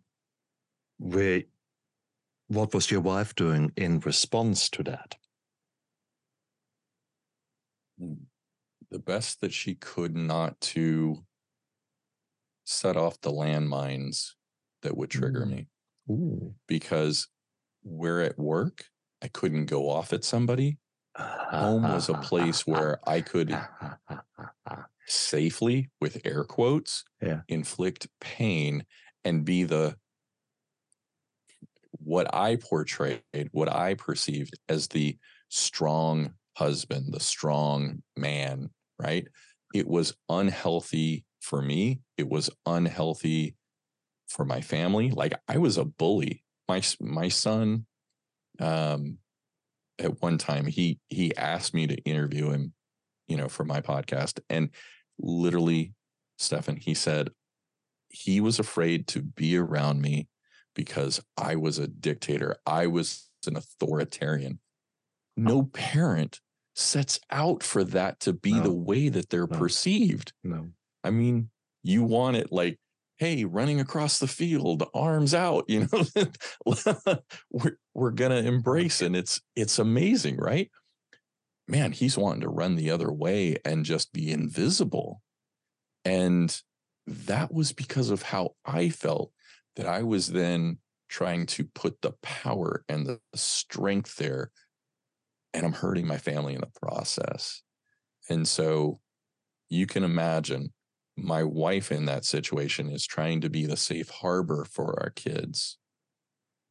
[0.97, 1.43] where,
[2.47, 5.15] what was your wife doing in response to that?
[8.95, 11.25] The best that she could not to
[12.63, 14.31] set off the landmines
[14.83, 15.49] that would trigger Mm.
[15.49, 15.67] me
[16.09, 16.55] Ooh.
[16.65, 17.27] because
[17.83, 18.85] we're at work.
[19.21, 20.77] I couldn't go off at somebody.
[21.17, 23.49] Home was a place where I could
[25.07, 27.41] safely, with air quotes, Yeah.
[27.49, 28.85] inflict pain
[29.25, 29.97] and be the
[31.91, 35.17] what I portrayed, what I perceived as the
[35.49, 39.27] strong husband, the strong man, right?
[39.73, 42.01] It was unhealthy for me.
[42.17, 43.55] It was unhealthy
[44.27, 45.11] for my family.
[45.11, 46.43] Like I was a bully.
[46.67, 47.85] My my son
[48.59, 49.17] um
[49.99, 52.73] at one time he he asked me to interview him,
[53.27, 54.69] you know, for my podcast and
[55.19, 55.93] literally
[56.37, 57.29] Stefan, he said
[58.09, 60.27] he was afraid to be around me
[60.73, 62.57] because I was a dictator.
[62.65, 64.59] I was an authoritarian.
[65.37, 66.39] No parent
[66.75, 69.57] sets out for that to be the way that they're No.
[69.57, 70.33] perceived.
[70.43, 70.71] No.
[71.03, 71.49] I mean,
[71.83, 72.79] you want it like,
[73.17, 76.25] hey, running across the field, arms out, you know,
[77.49, 80.69] we're, we're gonna embrace and it's it's amazing, right?
[81.67, 85.21] Man, he's wanting to run the other way and just be invisible.
[86.03, 86.61] And
[87.07, 89.31] that was because of how I felt
[89.75, 94.51] that I was then trying to put the power and the strength there.
[95.55, 97.63] And I'm hurting my family in the process.
[98.29, 98.99] And so
[99.69, 100.73] you can imagine
[101.15, 105.77] my wife in that situation is trying to be the safe harbor for our kids.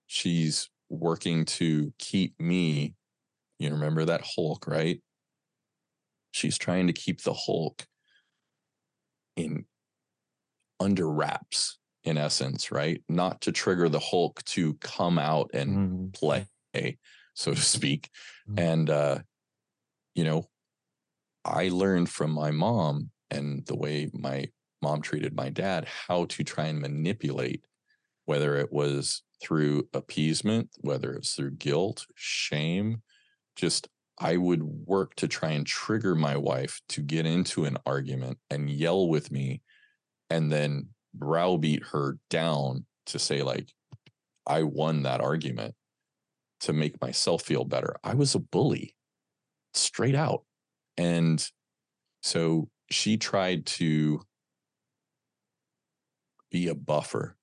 [0.07, 2.95] She's working to keep me,
[3.59, 5.03] you remember that Hulk, right?
[6.33, 7.87] She's trying to keep the Hulk
[9.37, 9.65] in
[10.79, 13.03] under wraps in essence, right?
[13.09, 16.13] Not to trigger the Hulk to come out and Mm.
[16.13, 16.49] play,
[17.35, 18.11] so to speak.
[18.49, 18.61] Mm.
[18.73, 19.19] And uh,
[20.15, 20.49] you know,
[21.45, 24.49] I learned from my mom and the way my
[24.81, 27.65] mom treated my dad how to try and manipulate,
[28.25, 33.03] whether it was through appeasement, whether it's through guilt, shame,
[33.57, 38.39] just I would work to try and trigger my wife to get into an argument
[38.49, 39.63] and yell with me
[40.31, 43.69] and then browbeat her down to say, like,
[44.47, 45.75] I won that argument
[46.65, 47.97] to make myself feel better.
[48.03, 48.95] I was a bully
[49.75, 50.45] straight out.
[50.97, 51.47] And
[52.23, 54.23] so she tried to
[56.51, 57.37] be a buffer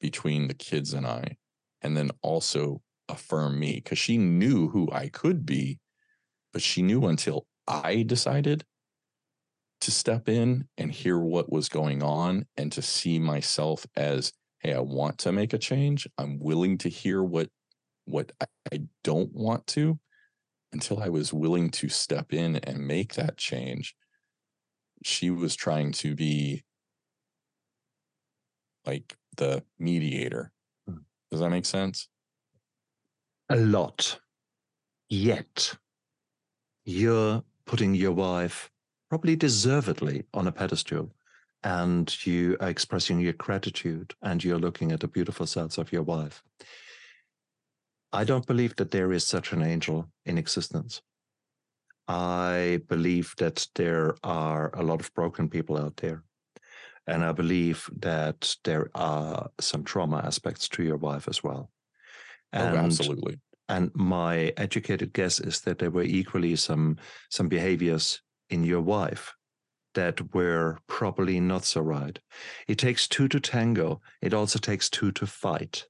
[0.00, 1.36] between the kids and I,
[1.82, 5.78] and then also affirm me because she knew who I could be,
[6.52, 8.64] but she knew until I decided
[9.80, 14.74] to step in and hear what was going on and to see myself as hey
[14.74, 17.48] i want to make a change i'm willing to hear what
[18.10, 19.98] what i, I don't want to
[20.72, 23.94] until i was willing to step in and make that change
[25.02, 26.64] she was trying to be
[28.86, 30.52] like the mediator
[30.88, 30.98] Hmm.
[31.30, 32.08] does that make sense
[33.50, 34.18] a lot.
[35.08, 35.74] Yet
[36.84, 38.70] you're putting your wife
[39.08, 41.10] probably deservedly on a pedestal
[41.64, 46.02] and you are expressing your gratitude and you're looking at the beautiful sides of your
[46.02, 46.42] wife.
[48.12, 51.02] I don't believe that there is such an angel in existence.
[52.08, 56.24] I believe that there are a lot of broken people out there.
[57.06, 61.70] And I believe that there are some trauma aspects to your wife as well.
[62.52, 63.38] oh absolutely
[63.70, 66.98] and my educated guess is that there were equally some
[67.30, 68.20] some behaviors
[68.50, 69.32] in your wife
[69.94, 72.18] that were probably not so right.
[72.68, 74.00] It takes two to tango.
[74.20, 75.86] It also takes two to fight.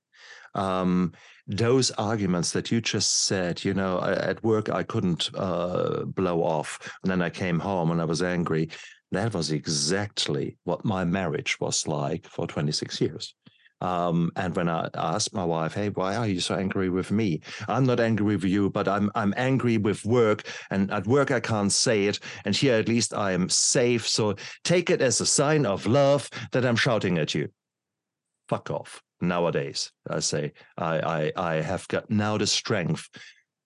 [0.54, 1.12] Um,
[1.46, 6.42] those arguments that you just said, you know, I- at work I couldn't uh, blow
[6.42, 8.70] off, and then I came home and I was angry.
[9.12, 13.34] That was exactly what my marriage was like for 26 years.
[13.80, 17.40] Um, and when I asked my wife, "Hey, why are you so angry with me?"
[17.66, 21.40] I'm not angry with you, but I'm I'm angry with work, and at work I
[21.40, 24.06] can't say it, and here at least I am safe.
[24.06, 27.48] So take it as a sign of love that I'm shouting at you.
[28.48, 29.02] Fuck off.
[29.20, 33.08] Nowadays, I say I I, I have got now the strength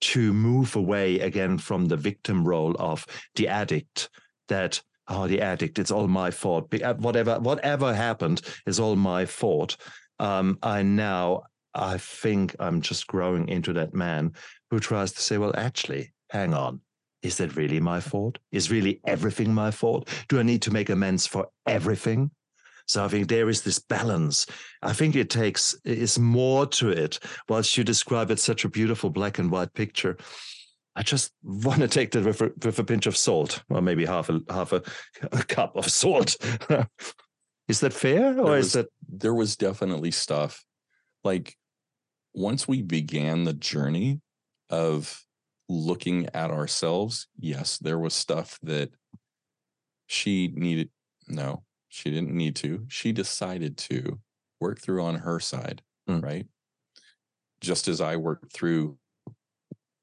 [0.01, 4.11] to move away again from the victim role of the addict.
[4.49, 6.73] That oh, the addict, it's all my fault.
[6.75, 9.77] Uh, Whatever whatever happened is all my fault
[10.19, 11.43] um, I now
[11.75, 14.33] I think I'm just growing into that man
[14.71, 16.81] who tries to say, well, actually, hang on.
[17.23, 18.39] Is that really my fault?
[18.53, 20.09] Is really everything my fault?
[20.29, 22.31] Do I need to make amends for everything?
[22.87, 24.47] So I think there is this balance.
[24.83, 27.19] I think it takes is more to it.
[27.49, 30.17] Whilst you describe it such a beautiful black and white picture,
[30.95, 34.05] I just want to take that with a, with a pinch of salt, or maybe
[34.05, 34.83] half a half a,
[35.33, 36.37] a cup of salt.
[37.69, 40.65] is that fair, or There is was- that there was definitely stuff
[41.23, 41.57] like
[42.35, 44.21] once we began the journey
[44.69, 45.23] of
[45.69, 48.91] looking at ourselves yes there was stuff that
[50.07, 50.91] she needed
[51.29, 51.63] no
[51.95, 54.21] she didn't need to she decided to
[54.61, 56.23] work through on her side Mm.
[56.23, 56.47] right
[57.61, 58.99] just as i worked through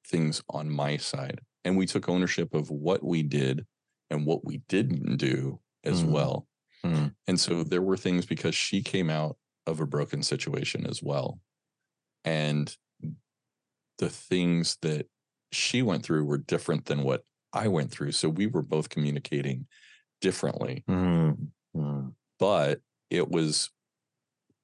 [0.08, 3.66] things on my side and we took ownership of what we did
[4.10, 6.12] and what we didn't do as Mm.
[6.12, 6.48] well
[6.84, 7.16] Mm.
[7.28, 11.40] and so there were things because she came out of a broken situation as well.
[12.26, 12.76] And
[14.00, 15.08] the things that
[15.52, 17.24] she went through were different than what
[17.54, 18.14] I went through.
[18.14, 19.68] So we were both communicating
[20.22, 22.80] differently, Mm, mm, but
[23.10, 23.70] it was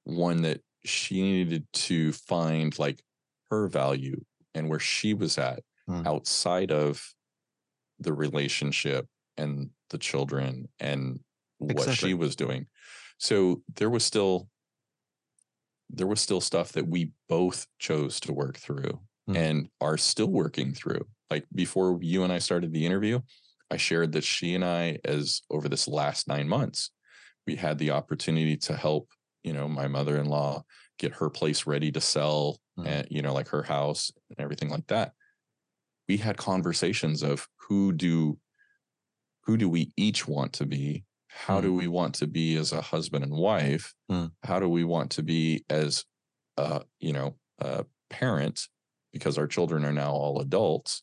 [0.04, 3.02] one that she needed to find like
[3.50, 6.06] her value and where she was at Mm.
[6.06, 7.14] outside of
[8.00, 11.22] the relationship and the children and
[11.60, 12.10] what Exactly.
[12.10, 12.68] she was doing.
[13.20, 14.50] So there was still
[15.90, 19.36] there was still stuff that we both chose to work through Mm.
[19.38, 21.08] and are still working through.
[21.30, 23.22] Like before you and I started the interview,
[23.72, 26.92] I shared that she and I as over this last 9 months
[27.48, 29.10] we had the opportunity to help,
[29.44, 30.64] you know, my mother-in-law
[31.00, 32.86] get her place ready to sell Mm.
[32.88, 35.14] and you know like her house and everything like that.
[36.08, 38.38] We had conversations of who do
[39.46, 41.04] who do we each want to be?
[41.28, 43.96] How do we want to be as a husband and wife?
[44.12, 44.32] Mm.
[44.44, 46.06] how do we want to be as
[46.58, 47.82] uh you know uh
[48.12, 48.70] parents
[49.12, 51.02] because our children are now all adults.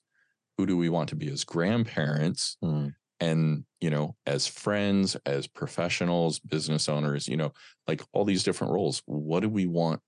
[0.57, 2.57] Who do we want to be as grandparents?
[2.63, 2.95] Mm.
[3.21, 7.53] And you know as friends as professionals business owners you know
[7.87, 10.01] like all these different roles what do we want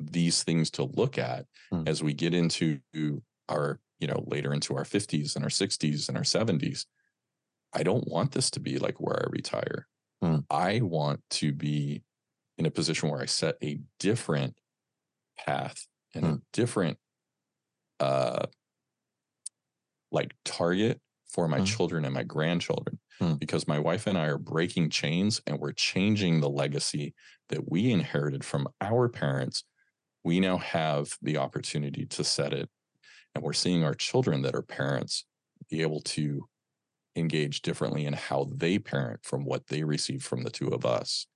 [0.00, 1.88] these things to look at Mm.
[1.88, 2.80] as we get into
[3.48, 6.86] our you know later into our 50s and our 60s and our 70s
[7.72, 9.86] i don't want this to be like where i retire
[10.22, 10.44] Mm.
[10.50, 12.02] i want to be
[12.58, 14.56] in a position where i set a different
[15.38, 16.98] path and a different
[18.00, 18.46] uh
[20.12, 21.00] like target
[21.34, 21.66] for my Mm.
[21.66, 23.40] children and my grandchildren Mm.
[23.40, 27.12] because my wife and I are breaking chains and we're changing the legacy
[27.48, 29.64] that we inherited from our parents.
[30.22, 32.70] We now have the opportunity to set it.
[33.34, 35.24] And we're seeing our children that are parents
[35.68, 36.48] be able to
[37.16, 41.26] engage differently in how they parent from what they receive from the two of us.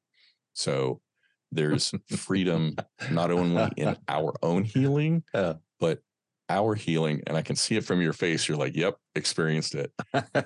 [0.53, 1.01] So
[1.51, 2.77] there's freedom
[3.11, 5.55] not only in our own healing, Yeah.
[5.81, 6.03] but
[6.49, 7.23] our healing.
[7.27, 8.49] And I can see it from your face.
[8.49, 9.93] You're like, yep, experienced it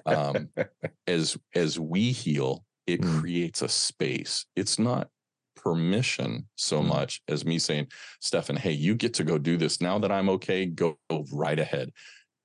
[0.07, 0.49] um,
[1.07, 3.21] as as we heal it Mm.
[3.21, 5.09] creates a space it's not
[5.55, 6.89] permission so Mm.
[6.89, 7.87] much as me saying
[8.21, 11.59] stefan hey you get to go do this now that i'm okay go, go right
[11.61, 11.93] ahead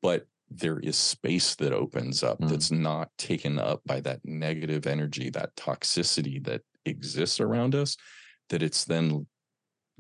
[0.04, 2.50] but there is space that opens up Mm.
[2.50, 7.98] that's not taken up by that negative energy that toxicity that exists around us
[8.50, 9.26] that it's then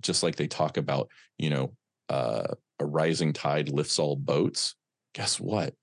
[0.01, 1.75] just like they talk about you know
[2.09, 4.75] uh, a rising tide lifts all boats
[5.13, 5.73] guess what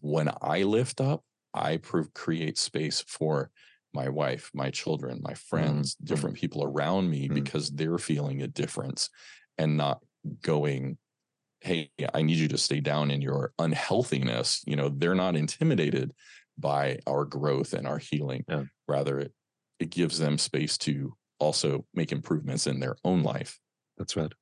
[0.00, 1.22] when I lift up,
[1.52, 1.78] I
[2.14, 3.50] create space for
[3.92, 7.34] my wife, my children, my friends, different people around me Mm.
[7.34, 9.08] because they're feeling a difference
[9.56, 10.00] and not
[10.42, 10.98] going,
[11.60, 14.62] Hey, I need you to stay down in your unhealthiness.
[14.66, 16.12] You know, they're not intimidated
[16.58, 18.44] by our growth and our healing.
[18.48, 18.64] Yeah.
[18.88, 19.32] Rather, it,
[19.78, 23.60] it gives them space to also make improvements in their own life.
[23.96, 24.32] That's right.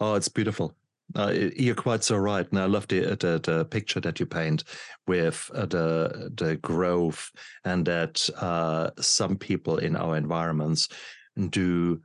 [0.00, 0.74] Oh, it's beautiful.
[1.14, 4.64] Uh, you're quite so right, and I love the the, the picture that you paint
[5.06, 7.30] with uh, the the growth,
[7.64, 10.88] and that uh, some people in our environments
[11.50, 12.00] do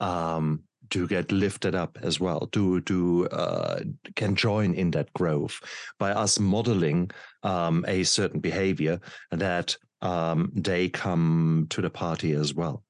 [0.00, 2.48] um, do get lifted up as well.
[2.52, 3.80] Do do uh,
[4.16, 5.60] can join in that growth
[5.98, 7.10] by us modeling
[7.42, 12.82] um, a certain behavior that um, they come to the party as well,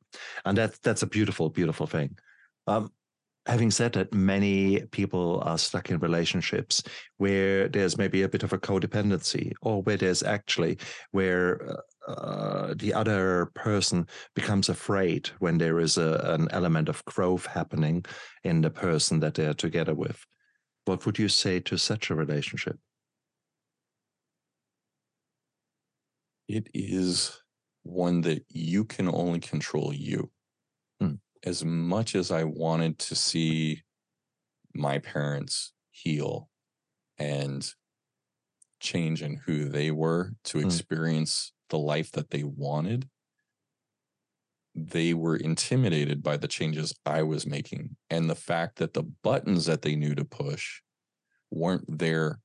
[0.44, 2.18] and that's that's a beautiful beautiful thing.
[2.66, 2.90] Um,
[3.46, 6.82] having said that, many people are stuck in relationships
[7.16, 10.78] where there's maybe a bit of a codependency, or where there's actually
[11.12, 11.78] where
[12.08, 18.04] uh, the other person becomes afraid when there is a, an element of growth happening
[18.44, 20.24] in the person that they're together with.
[20.84, 22.78] What would you say to such a relationship?
[26.48, 27.40] it is
[27.82, 30.30] one that you can only control you.
[31.42, 33.82] As much as I wanted to see
[34.74, 36.50] my parents heal
[37.18, 37.68] and
[38.80, 40.60] change in who they were to Hmm.
[40.60, 43.08] experience the life that they wanted,
[44.74, 49.64] they were intimidated by the changes I was making and the fact that the buttons
[49.66, 50.82] that they knew to push
[51.50, 52.40] weren't there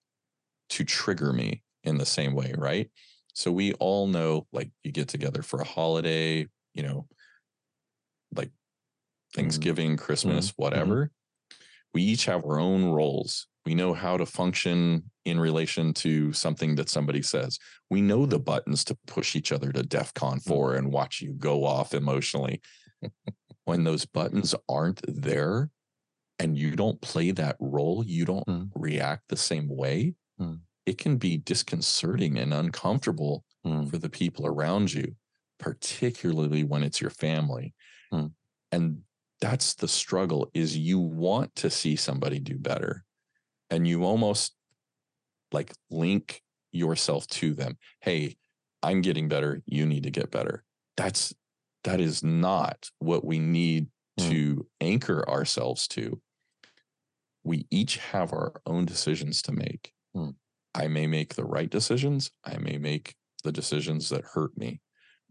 [0.69, 2.91] to trigger me in the same way, right?
[3.33, 7.07] So we all know like you get together for a holiday, you know,
[8.35, 8.51] like
[9.33, 11.11] Thanksgiving, Christmas, whatever.
[11.93, 13.47] We each have our own roles.
[13.65, 17.59] We know how to function in relation to something that somebody says.
[17.89, 21.63] We know the buttons to push each other to DEFCON 4 and watch you go
[21.65, 22.61] off emotionally.
[23.65, 25.69] when those buttons aren't there
[26.39, 28.71] and you don't play that role, you don't Mm.
[28.75, 30.61] react the same way, Mm.
[30.87, 33.89] it can be disconcerting and uncomfortable Mm.
[33.91, 35.15] for the people around you,
[35.59, 37.75] particularly when it's your family.
[38.11, 38.27] Hmm.
[38.71, 39.03] And
[39.41, 43.03] that's the struggle is you want to see somebody do better
[43.69, 44.53] and you almost
[45.51, 47.77] like link yourself to them.
[48.01, 48.37] Hey,
[48.83, 50.63] I'm getting better, you need to get better.
[50.95, 51.33] That's
[51.83, 53.87] that is not what we need
[54.19, 54.29] Hmm.
[54.29, 56.21] to anchor ourselves to.
[57.43, 59.93] We each have our own decisions to make.
[60.13, 60.31] Hmm.
[60.75, 64.81] I may make the right decisions, I may make the decisions that hurt me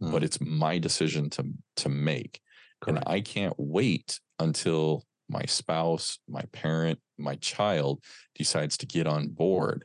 [0.00, 0.10] Hmm.
[0.10, 2.40] but it's my decision to to make
[2.86, 8.02] and i can't wait until my spouse my parent my child
[8.34, 9.84] decides to get on board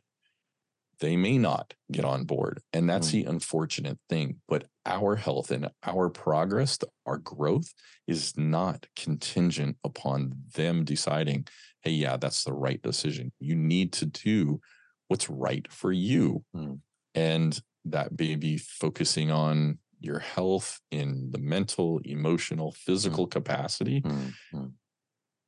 [1.01, 3.17] they may not get on board and that's Hmm.
[3.17, 7.73] the unfortunate thing but our health and our progress, our growth
[8.07, 11.47] is not contingent upon them deciding,
[11.81, 13.31] hey, yeah, that's the right decision.
[13.39, 14.61] You need to do
[15.07, 16.43] what's right for you.
[16.55, 16.79] Mm.
[17.15, 24.01] And that may be focusing on your health in the mental, emotional, physical capacity.
[24.01, 24.71] Mm, mm.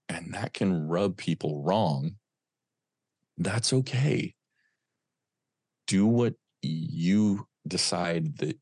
[0.10, 2.16] And that can rub people wrong.
[3.38, 4.36] That's okay.
[5.86, 8.58] Do what you decide that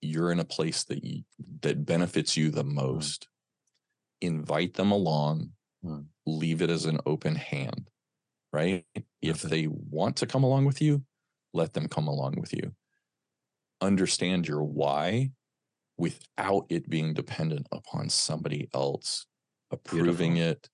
[0.00, 1.22] you're in a place that you,
[1.62, 3.28] that benefits you the most.
[4.20, 5.50] Invite them along.
[5.84, 6.06] Mm.
[6.26, 7.90] Leave it as an open hand.
[8.52, 8.84] Right?
[9.22, 11.02] If they want to come along with you,
[11.52, 12.72] let them come along with you.
[13.80, 15.30] Understand your why
[15.96, 19.26] without it being dependent upon somebody else
[19.70, 20.52] approving Beautiful.
[20.52, 20.68] it,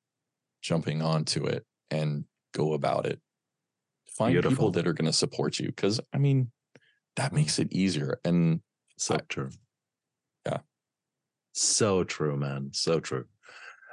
[0.62, 3.20] jumping onto it, and go about it.
[4.08, 4.50] Find Beautiful.
[4.50, 6.50] people that are going to support you because, I mean,
[7.16, 8.20] that makes it easier.
[8.24, 8.60] And
[8.98, 9.50] So I- true.
[10.46, 10.58] Yeah.
[11.52, 12.70] So true, man.
[12.72, 13.26] So true.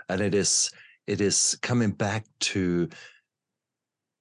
[0.10, 0.72] And it is
[1.08, 2.88] it is coming back to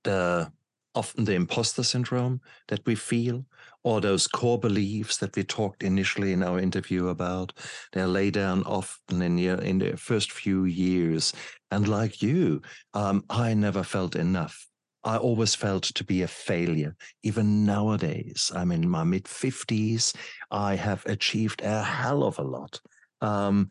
[0.05, 0.51] the
[0.95, 3.45] often the imposter syndrome that we feel
[3.83, 7.53] or those core beliefs that we talked initially in our interview about.
[7.93, 11.33] They're laid down often in your in the first few years.
[11.71, 12.63] And like you
[12.95, 14.67] um, i never felt enough.
[15.03, 16.95] I always felt to be a failure.
[17.23, 20.15] Even nowadays i'm in my mid 50s
[20.51, 22.81] i have achieved a hell of a lot.
[23.21, 23.71] Um,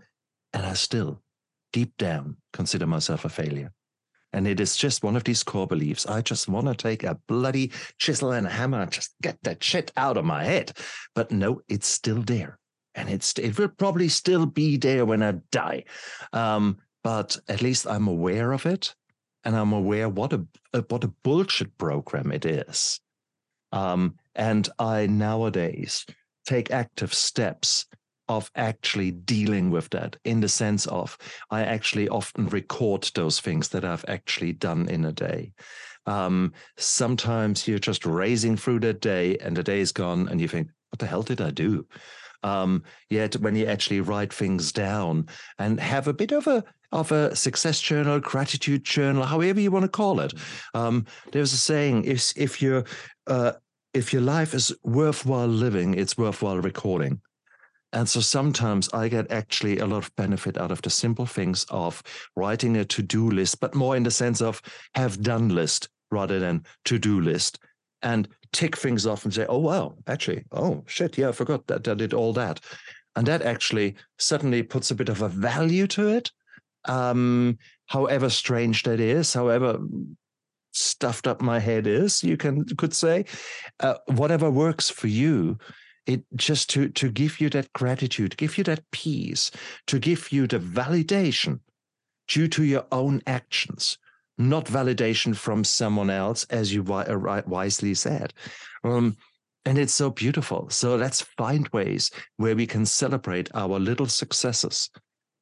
[0.54, 1.22] and i still
[1.72, 3.72] deep down consider myself a failure
[4.34, 6.06] and it is just one of these core beliefs.
[6.06, 9.92] I just want to take a bloody chisel and hammer and just get that shit
[9.98, 10.74] out of my head.
[11.16, 12.60] But no, it's still there.
[12.96, 15.86] And it's it will probably still be there when I die.
[16.34, 18.94] Um, but at least I'm aware of it.
[19.46, 23.00] And I'm aware what a uh, what a bullshit program it is.
[23.72, 26.06] Um, and I nowadays
[26.46, 27.86] take active steps
[28.30, 31.18] of actually dealing with that in the sense of
[31.50, 35.52] I actually often record those things that I've actually done in a day.
[36.06, 40.48] Um, sometimes you're just racing through that day and the day is gone and you
[40.48, 41.86] think, what the hell did I do?
[42.44, 45.28] Um, yet when you actually write things down
[45.58, 49.84] and have a bit of a of a success journal, gratitude journal, however you want
[49.84, 50.34] to call it.
[50.74, 52.86] Um, there's a saying: if if your
[53.28, 53.54] uh,
[53.94, 57.22] if your life is worthwhile living, it's worthwhile recording.
[57.92, 61.66] And so sometimes I get actually a lot of benefit out of the simple things
[61.70, 62.04] of
[62.36, 64.62] writing a to do list, but more in the sense of
[64.96, 67.60] have done list rather than to do list
[68.02, 71.88] and tick things off and say, oh, wow, actually, oh, shit, yeah, I forgot that
[71.88, 72.60] I did all that.
[73.16, 76.32] And that actually suddenly puts a bit of a value to it.
[76.86, 79.80] Um, however strange that is, however
[80.72, 83.26] stuffed up my head is, you can could say,
[83.80, 85.58] uh, whatever works for you
[86.10, 89.52] it just to to give you that gratitude give you that peace
[89.88, 91.60] to give you the validation
[92.28, 93.98] due to your own actions
[94.40, 98.34] not validation from someone else as you uh, wisely said.
[98.86, 99.18] Um,
[99.66, 100.70] and it's so beautiful.
[100.70, 104.90] So let's find ways where we can celebrate our little successes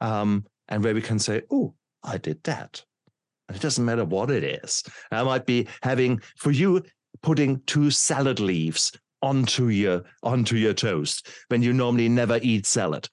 [0.01, 2.83] um, and where we can say oh i did that.
[3.47, 4.83] And it doesn't matter what it is.
[5.11, 6.83] I might be having for you
[7.21, 8.91] putting two salad leaves
[9.21, 13.09] onto your onto your toast when you normally never eat salad.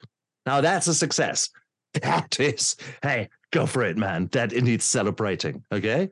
[0.46, 1.50] Now that's a success.
[2.02, 2.74] That is,
[3.04, 4.28] hey, go for it, man.
[4.32, 5.62] That needs celebrating.
[5.70, 6.10] Okay,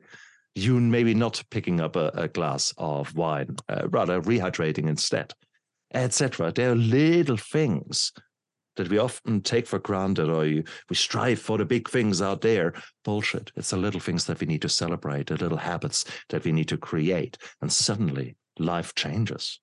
[0.55, 5.33] you maybe not picking up a, a glass of wine, uh, rather rehydrating instead,
[5.93, 6.53] etc.
[6.53, 8.13] There are little things
[8.75, 12.41] that we often take for granted, or you, we strive for the big things out
[12.41, 12.73] there.
[13.03, 13.51] Bullshit.
[13.55, 16.67] It's the little things that we need to celebrate, the little habits that we need
[16.69, 19.59] to create, and suddenly life changes.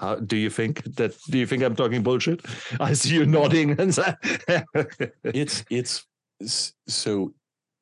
[0.00, 1.14] Uh, do you think that?
[1.30, 2.40] Do you think I'm talking bullshit?
[2.80, 3.78] I see you nodding.
[3.80, 3.96] And
[5.24, 6.06] it's it's
[6.86, 7.34] so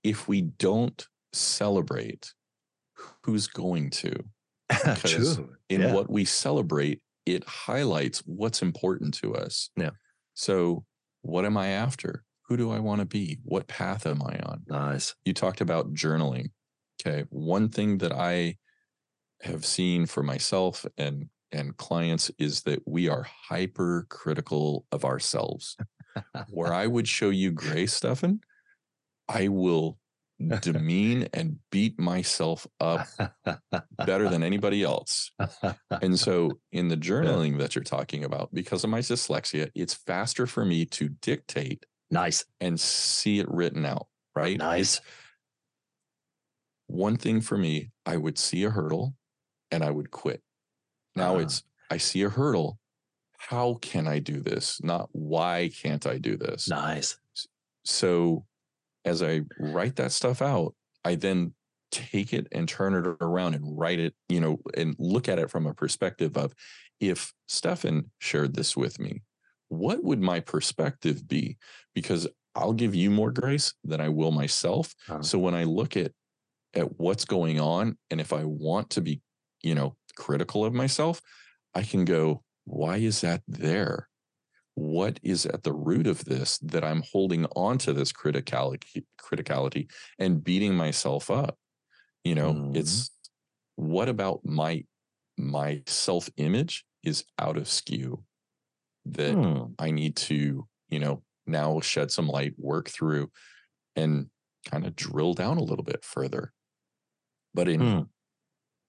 [0.03, 2.33] if we don't celebrate
[3.25, 4.13] who's going to
[4.69, 5.51] because True.
[5.69, 5.93] in Yeah.
[5.95, 9.91] what we celebrate it highlights what's important to us Yeah.
[10.35, 10.85] so
[11.23, 14.63] what am i after who do i want to be what path am i on
[14.69, 15.15] Nice.
[15.25, 16.51] you talked about journaling
[17.01, 18.57] okay one thing that i
[19.43, 25.77] have seen for myself and and clients is that we are hyper critical of ourselves
[26.51, 28.41] where i would show you gray Stefan,
[29.29, 29.99] i will
[30.61, 33.07] demean and beat myself up
[34.05, 35.31] better than anybody else
[36.03, 40.47] and so in the journaling that you're talking about because of my dyslexia it's faster
[40.47, 42.45] for me to dictate nice.
[42.61, 45.01] and see it written out right Nice.
[46.89, 49.15] one thing for me, I would see a hurdle
[49.71, 50.43] and I would quit.
[51.17, 51.41] Now Ah.
[51.41, 52.79] it's I see a hurdle.
[53.39, 54.83] how can I do this?
[54.83, 56.67] Not why can't I do this?
[56.69, 57.19] Nice.
[57.85, 58.47] So
[59.05, 61.53] as I write that stuff out, I then
[61.91, 65.51] take it and turn it around and write it, you know, and look at it
[65.51, 66.55] from a perspective of
[67.01, 69.23] if Stefan shared this with me,
[69.69, 71.59] what would my perspective be?
[71.95, 74.95] Because I'll give you more grace than I will myself.
[75.09, 75.23] Uh-huh.
[75.23, 76.13] So when I look at
[76.73, 79.21] at what's going on and if I want to be,
[79.63, 81.23] you know, critical of myself,
[81.75, 84.09] I can go, why is that there?
[84.75, 89.91] What is at the root of this that I'm holding on to this criticality criticality
[90.19, 91.59] and beating myself up?
[92.25, 92.75] You know, Mhm.
[92.75, 93.11] it's
[93.77, 94.85] what about my
[95.39, 98.25] my self-image is out of skew
[99.07, 99.75] that Hmm.
[99.79, 103.31] I need to, you know, now shed some light, work through,
[103.97, 104.31] and
[104.67, 106.53] kind of drill down a little bit further.
[107.55, 108.05] But in Hmm.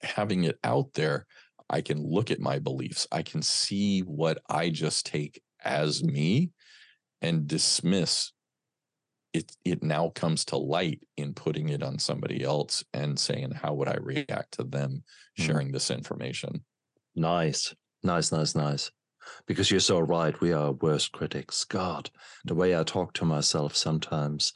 [0.01, 1.25] Having it out there,
[1.69, 3.07] I can look at my beliefs.
[3.11, 6.51] I can see what I just take as me
[7.21, 8.31] and dismiss
[9.33, 9.51] it.
[9.65, 13.87] It now comes to light in putting it on somebody else and saying, how would
[13.87, 15.03] I react to them
[15.37, 15.43] Hmm.
[15.43, 16.63] sharing this information?
[17.15, 17.73] Nice,
[18.03, 18.91] nice, nice, nice.
[19.47, 20.39] Because you're so right.
[20.39, 21.65] We are worst critics.
[21.65, 22.11] God,
[22.43, 24.53] the way I talk to myself sometimes.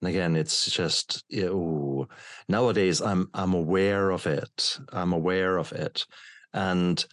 [0.00, 2.08] And again, it's just ew.
[2.48, 3.00] nowadays.
[3.00, 4.78] I'm I'm aware of it.
[4.92, 6.06] I'm aware of it,
[6.52, 7.04] and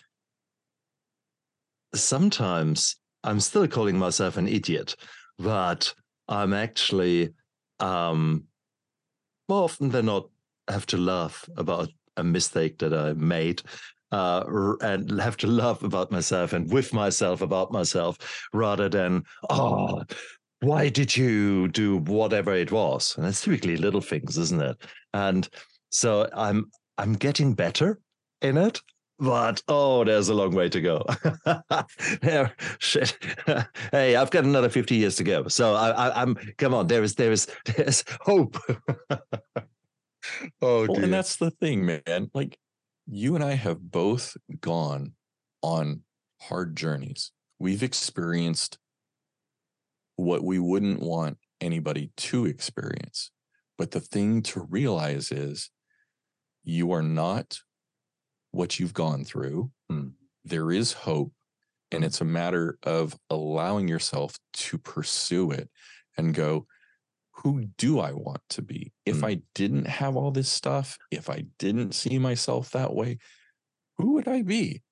[1.96, 4.96] sometimes I'm still calling myself an idiot,
[5.40, 5.94] but
[6.28, 7.34] I'm actually
[7.80, 8.44] um,
[9.50, 10.30] more often than not
[10.68, 13.62] have to laugh about a mistake that I made
[14.12, 20.04] uh, and have to laugh about myself and with myself about myself rather than, oh,
[20.62, 23.16] why did you do whatever it was?
[23.18, 24.78] And it's typically little things, isn't it?
[25.14, 25.48] And
[25.90, 28.00] so I'm I'm getting better
[28.42, 28.82] in it,
[29.20, 31.06] but oh, there's a long way to go.
[32.24, 32.50] yeah,
[32.80, 33.18] shit.
[33.92, 35.48] hey, I've got another 50 years to go.
[35.48, 38.58] So I, I, I'm come on, there is there is there's hope.
[39.10, 42.30] oh, Well, and that's the thing, man.
[42.34, 42.58] Like
[43.08, 45.14] you and I have both gone
[45.62, 46.02] on
[46.42, 47.32] hard journeys.
[47.60, 48.78] We've experienced
[50.16, 53.32] what we wouldn't want anybody to experience.
[53.78, 55.70] But the thing to realize is
[56.64, 57.60] you are not
[58.52, 59.72] what you've gone through.
[59.90, 60.10] Hmm.
[60.44, 61.34] There is hope.
[61.92, 62.08] And Hmm.
[62.08, 65.70] it's a matter of allowing yourself to pursue it
[66.18, 66.68] and go,
[67.44, 68.94] who do I want to be?
[69.06, 69.26] If Hmm.
[69.26, 73.18] I didn't have all this stuff, if I didn't see myself that way,
[73.98, 74.84] who would I be?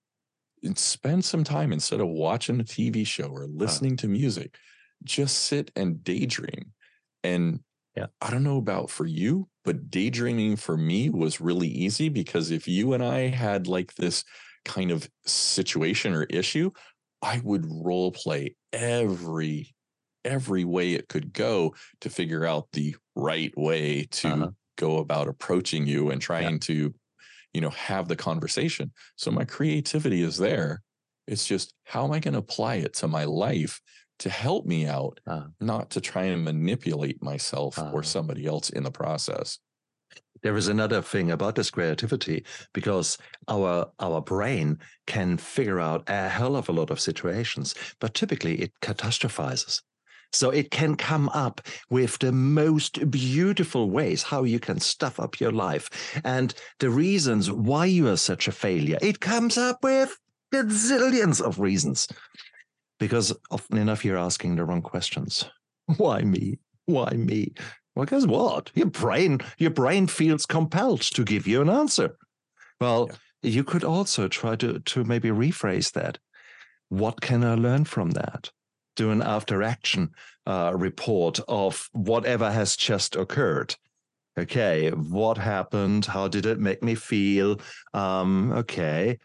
[0.62, 4.58] And spend some time instead of watching a TV show or listening to music,
[5.04, 6.74] just sit and daydream.
[7.24, 7.62] And
[7.96, 8.08] Yeah.
[8.22, 12.68] I don't know about for you, but daydreaming for me was really easy because if
[12.68, 14.24] you and I had like this
[14.66, 16.72] kind of situation or issue,
[17.22, 19.76] I would role play every
[20.26, 24.52] every way it could go to figure out the right way to Uh-huh.
[24.78, 26.94] go about approaching you and trying to
[27.54, 30.82] you know have the conversation so my creativity is there
[31.28, 33.82] it's just how am i going to apply it to my life
[34.24, 35.44] to help me out Uh.
[35.60, 37.92] not to try and manipulate myself Uh.
[37.94, 39.60] or somebody else in the process
[40.44, 43.18] there is another thing about this creativity because
[43.48, 48.56] our our brain can figure out a hell of a lot of situations but typically
[48.62, 49.82] it catastrophizes
[50.32, 55.40] so it can come up with the most beautiful ways how you can stuff up
[55.42, 55.86] your life
[56.24, 60.18] and the reasons why you are such a failure it comes up with
[60.54, 62.08] gazillions of reasons
[63.00, 65.46] because often enough you're asking the wrong questions
[65.98, 67.54] why me why me
[67.96, 68.72] well, guess what?
[68.74, 72.18] Your brain, your brain feels compelled to give you an answer.
[72.82, 76.18] Well, you could also try to to maybe rephrase that.
[76.90, 78.52] What can I learn from that?
[78.96, 80.12] Do an after action
[80.46, 83.76] uh, report of whatever has just occurred.
[84.38, 86.06] Okay, what happened?
[86.06, 87.60] How did it make me feel?
[87.94, 89.20] Um, okay,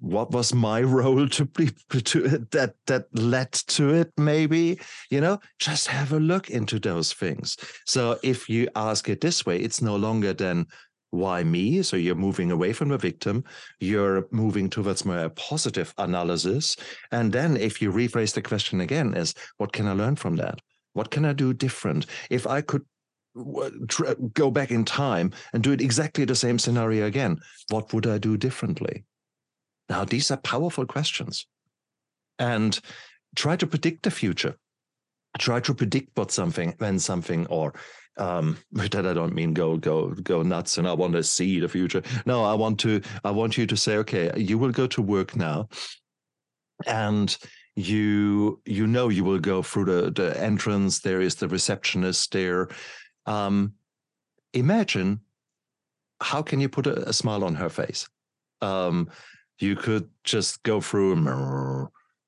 [0.00, 4.12] what was my role to be to that that led to it?
[4.16, 4.78] Maybe
[5.10, 7.56] you know, just have a look into those things.
[7.86, 10.66] So if you ask it this way, it's no longer then
[11.10, 11.82] why me?
[11.82, 13.44] So you're moving away from the victim,
[13.80, 16.76] you're moving towards more positive analysis.
[17.10, 20.60] And then if you rephrase the question again is what can I learn from that?
[20.92, 22.06] What can I do different?
[22.30, 22.84] If I could
[24.32, 27.38] go back in time and do it exactly the same scenario again,
[27.68, 29.04] what would I do differently?
[29.88, 31.46] Now, these are powerful questions.
[32.38, 32.78] And
[33.34, 34.56] try to predict the future.
[35.38, 37.74] Try to predict what something, when something, or
[38.16, 41.68] um, that I don't mean go go go nuts and I want to see the
[41.68, 42.02] future.
[42.24, 45.36] No, I want to I want you to say, okay, you will go to work
[45.36, 45.68] now,
[46.86, 47.36] and
[47.74, 51.00] you you know you will go through the the entrance.
[51.00, 52.68] There is the receptionist there.
[53.26, 53.74] Um,
[54.52, 55.20] imagine
[56.20, 58.08] how can you put a, a smile on her face?
[58.62, 59.10] Um,
[59.58, 61.14] you could just go through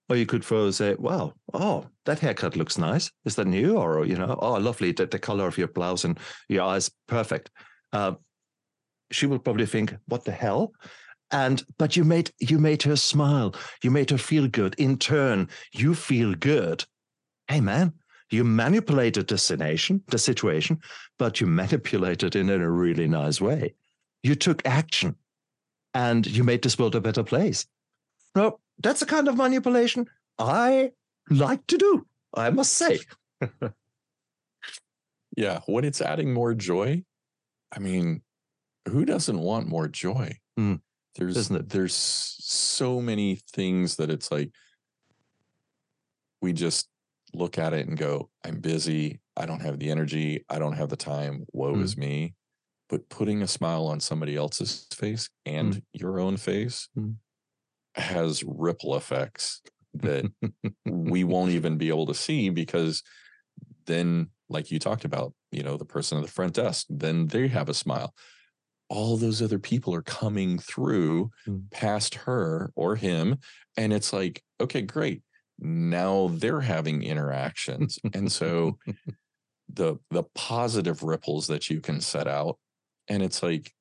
[0.08, 3.10] or you could say, "Wow, oh, that haircut looks nice.
[3.24, 4.92] Is that new?" Or you know, "Oh, lovely.
[4.92, 6.18] The, the color of your blouse and
[6.48, 7.50] your eyes, perfect."
[7.92, 8.14] Uh,
[9.10, 10.72] she will probably think, "What the hell?"
[11.30, 13.54] And but you made you made her smile.
[13.82, 14.74] You made her feel good.
[14.76, 16.84] In turn, you feel good.
[17.48, 17.92] Hey, man,
[18.30, 20.80] you manipulated the destination, the situation,
[21.18, 23.74] but you manipulated it in a really nice way.
[24.22, 25.16] You took action,
[25.98, 27.66] and you made this world a better place.
[28.36, 30.92] No, that's the kind of manipulation I
[31.28, 33.00] like to do, I must say.
[35.36, 37.02] yeah, when it's adding more joy,
[37.72, 38.22] I mean,
[38.88, 40.38] who doesn't want more joy?
[40.58, 40.80] Mm,
[41.16, 44.52] there's there's so many things that it's like
[46.40, 46.88] we just
[47.34, 50.90] look at it and go, I'm busy, I don't have the energy, I don't have
[50.90, 51.82] the time, woe mm.
[51.82, 52.34] is me.
[52.88, 55.82] But putting a smile on somebody else's face and mm.
[55.92, 57.16] your own face mm
[57.98, 59.60] has ripple effects
[59.94, 60.24] that
[60.86, 63.02] we won't even be able to see because
[63.86, 67.48] then like you talked about you know the person at the front desk then they
[67.48, 68.14] have a smile
[68.90, 71.70] all those other people are coming through mm.
[71.70, 73.36] past her or him
[73.76, 75.22] and it's like okay great
[75.58, 78.78] now they're having interactions and so
[79.72, 82.58] the the positive ripples that you can set out
[83.08, 83.72] and it's like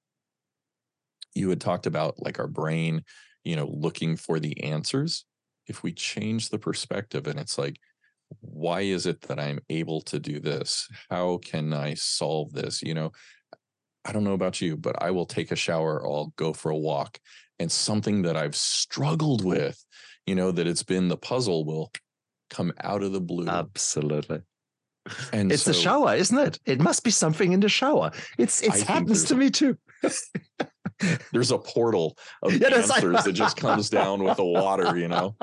[1.33, 3.03] you had talked about like our brain
[3.47, 5.23] you know, looking for the answers,
[5.67, 7.79] if we change the perspective and it's like,
[8.41, 10.85] why is it that I'm able to do this?
[11.09, 12.81] How can I solve this?
[12.81, 13.13] You know,
[14.03, 16.71] I don't know about you, but I will take a shower or I'll go for
[16.71, 17.19] a walk.
[17.57, 19.81] And something that I've struggled with,
[20.25, 21.93] you know, that it's been the puzzle will
[22.49, 23.47] come out of the blue.
[23.47, 24.41] Absolutely.
[25.33, 26.59] And it's so, the shower, isn't it?
[26.65, 28.11] It must be something in the shower.
[28.37, 29.77] It's it happens to me too.
[31.31, 35.35] there's a portal of yeah, answers that just comes down with the water, you know.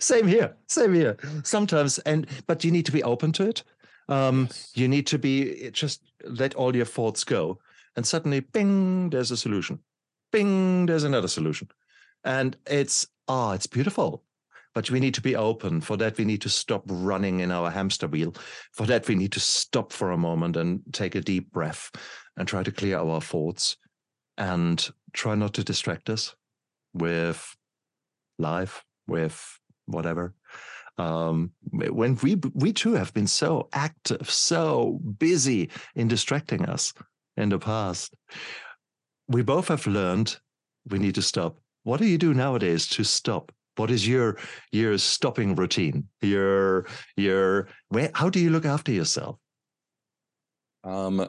[0.00, 0.56] Same here.
[0.66, 1.16] Same here.
[1.44, 3.62] Sometimes, and but you need to be open to it.
[4.08, 4.48] Um.
[4.74, 7.58] You need to be just let all your thoughts go,
[7.96, 9.80] and suddenly, bing, there's a solution.
[10.32, 11.68] Bing, there's another solution,
[12.24, 14.24] and it's ah, oh, it's beautiful.
[14.78, 15.80] But we need to be open.
[15.80, 18.36] For that, we need to stop running in our hamster wheel.
[18.72, 21.90] For that, we need to stop for a moment and take a deep breath
[22.36, 23.76] and try to clear our thoughts
[24.36, 26.32] and try not to distract us
[26.94, 27.56] with
[28.38, 30.32] life, with whatever.
[30.96, 36.94] Um, when we we too have been so active, so busy in distracting us
[37.36, 38.14] in the past,
[39.26, 40.38] we both have learned
[40.88, 41.58] we need to stop.
[41.82, 43.50] What do you do nowadays to stop?
[43.78, 44.38] What is your
[44.72, 46.08] your stopping routine?
[46.20, 48.10] Your your where?
[48.14, 49.38] How do you look after yourself?
[50.84, 51.26] Um.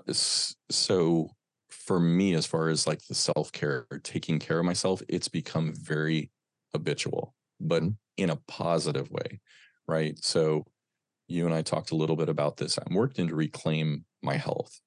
[0.70, 1.32] So
[1.70, 5.74] for me, as far as like the self care, taking care of myself, it's become
[5.76, 6.32] very
[6.74, 7.94] habitual, but mm-hmm.
[8.18, 9.40] in a positive way.
[9.88, 10.24] Right.
[10.24, 10.66] So
[11.28, 12.78] you and I talked a little bit about this.
[12.78, 14.80] I'm working to reclaim my health.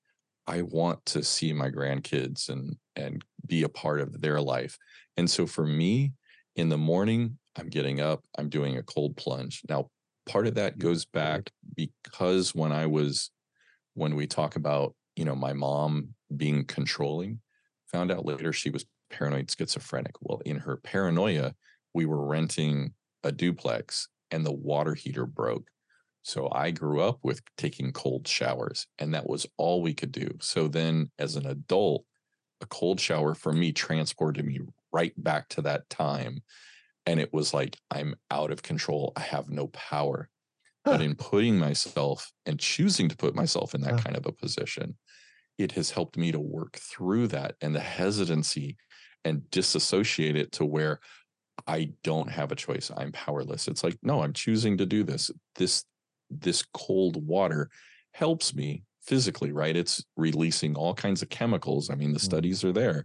[0.47, 4.77] I want to see my grandkids and and be a part of their life.
[5.17, 6.13] And so for me,
[6.57, 9.63] in the morning, I'm getting up, I'm doing a cold plunge.
[9.69, 9.91] Now,
[10.27, 11.19] part of that goes mm-hmm.
[11.19, 13.31] back because when I was
[13.95, 17.41] when we talk about, you know, my mom being controlling.
[17.93, 20.15] Found out later she was paranoid schizophrenic.
[20.21, 21.55] Well, in her paranoia,
[21.95, 25.69] we were renting a duplex and the water heater broke.
[26.23, 30.31] So I grew up with taking cold showers, and that was all we could do.
[30.41, 32.05] So then, as an adult,
[32.61, 34.61] a cold shower for me transported me
[34.93, 36.43] right back to that time.
[37.07, 39.13] And it was like, I'm out of control.
[39.17, 40.29] I have no power.
[40.85, 40.93] Huh.
[40.93, 44.01] But in putting myself and choosing to put myself in that huh.
[44.05, 44.97] kind of a position,
[45.59, 48.77] it has helped me to work through that and the hesitancy
[49.25, 51.01] and disassociate it to where
[51.67, 52.91] I don't have a choice.
[52.97, 53.69] I'm powerless.
[53.69, 55.31] It's like, no, I'm choosing to do this.
[55.57, 55.85] This
[56.31, 57.69] this cold water
[58.15, 59.77] helps me physically, right?
[59.77, 61.91] It's releasing all kinds of chemicals.
[61.91, 62.25] I mean, the mm.
[62.25, 63.05] studies are there,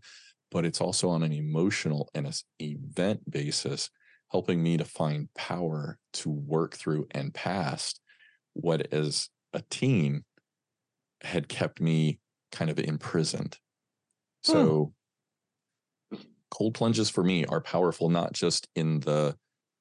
[0.52, 3.90] but it's also on an emotional and an event basis,
[4.32, 8.00] helping me to find power to work through and past
[8.54, 10.24] what as a teen
[11.22, 12.20] had kept me
[12.52, 13.58] kind of imprisoned.
[14.46, 14.52] Hmm.
[14.52, 14.94] So
[16.12, 16.22] hmm.
[16.50, 19.36] cold plunges for me are powerful not just in the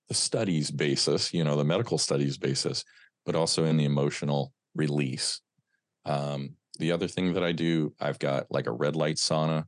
[0.09, 2.85] the studies basis, you know, the medical studies basis,
[3.25, 5.41] but also in the emotional release.
[6.05, 9.65] Um, the other thing that I do, I've got like a red light sauna.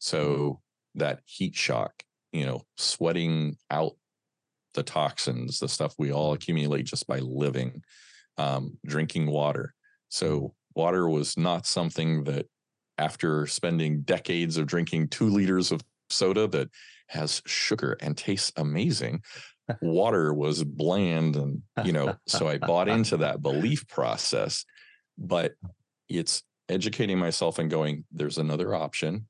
[0.00, 0.60] So
[0.96, 3.92] that heat shock, you know, sweating out
[4.74, 7.82] the toxins, the stuff we all accumulate just by living,
[8.38, 9.74] um, drinking water.
[10.08, 12.46] So water was not something that
[12.98, 16.68] after spending decades of drinking two liters of soda that
[17.08, 19.22] has sugar and tastes amazing,
[19.82, 21.36] water was bland.
[21.36, 24.64] And, you know, so I bought into that belief process,
[25.18, 25.52] but
[26.08, 29.26] it's educating myself and going, there's another option.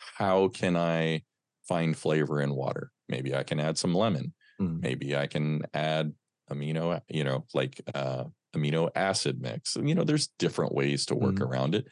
[0.00, 1.24] How can I
[1.68, 2.92] find flavor in water?
[3.08, 4.34] Maybe I can add some lemon.
[4.60, 4.82] Mm.
[4.82, 6.14] Maybe I can add
[6.50, 8.24] amino, you know, like uh,
[8.54, 9.76] amino acid mix.
[9.76, 11.40] You know, there's different ways to work Mhm.
[11.40, 11.86] around it,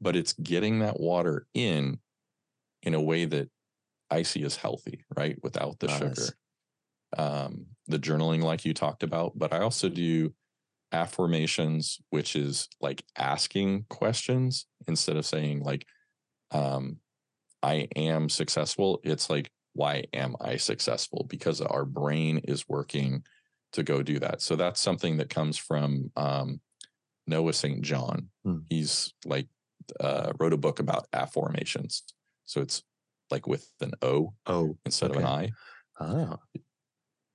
[0.00, 2.00] but it's getting that water in
[2.82, 3.50] in a way that
[4.10, 5.38] I see as healthy, right?
[5.42, 5.88] Without the Nice.
[5.88, 6.38] sugar.
[7.16, 10.34] Um, the journaling, like you talked about, but I also do
[10.92, 15.86] affirmations, which is like asking questions instead of saying like,
[16.52, 17.00] um,
[17.62, 19.00] I am successful.
[19.02, 21.26] It's like, why am I successful?
[21.28, 23.22] Because our brain is working
[23.72, 24.40] to go do that.
[24.40, 26.60] So that's something that comes from um,
[27.26, 27.82] Noah St.
[27.82, 28.28] John.
[28.44, 28.58] Hmm.
[28.70, 29.48] He's like
[30.00, 32.02] uh, wrote a book about affirmations.
[32.44, 32.82] So it's
[33.30, 35.50] like with an O Oh, instead of an I.
[36.00, 36.38] ah,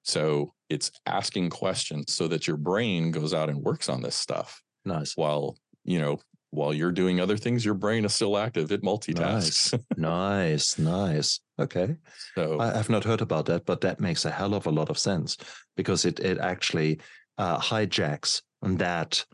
[0.04, 4.62] So it's asking questions so that your brain goes out and works on this stuff
[4.86, 6.20] nice, while, you know,
[6.52, 8.72] while you're doing other things, your brain is still active.
[8.72, 9.74] It multitasks.
[9.98, 10.80] nice, nice.
[10.80, 11.40] nice.
[11.60, 11.96] Okay.
[12.36, 14.90] so I, I've not heard about that, but that makes a hell of a lot
[14.90, 15.38] of sense
[15.76, 17.00] because it it actually
[17.38, 19.26] uh, hijacks that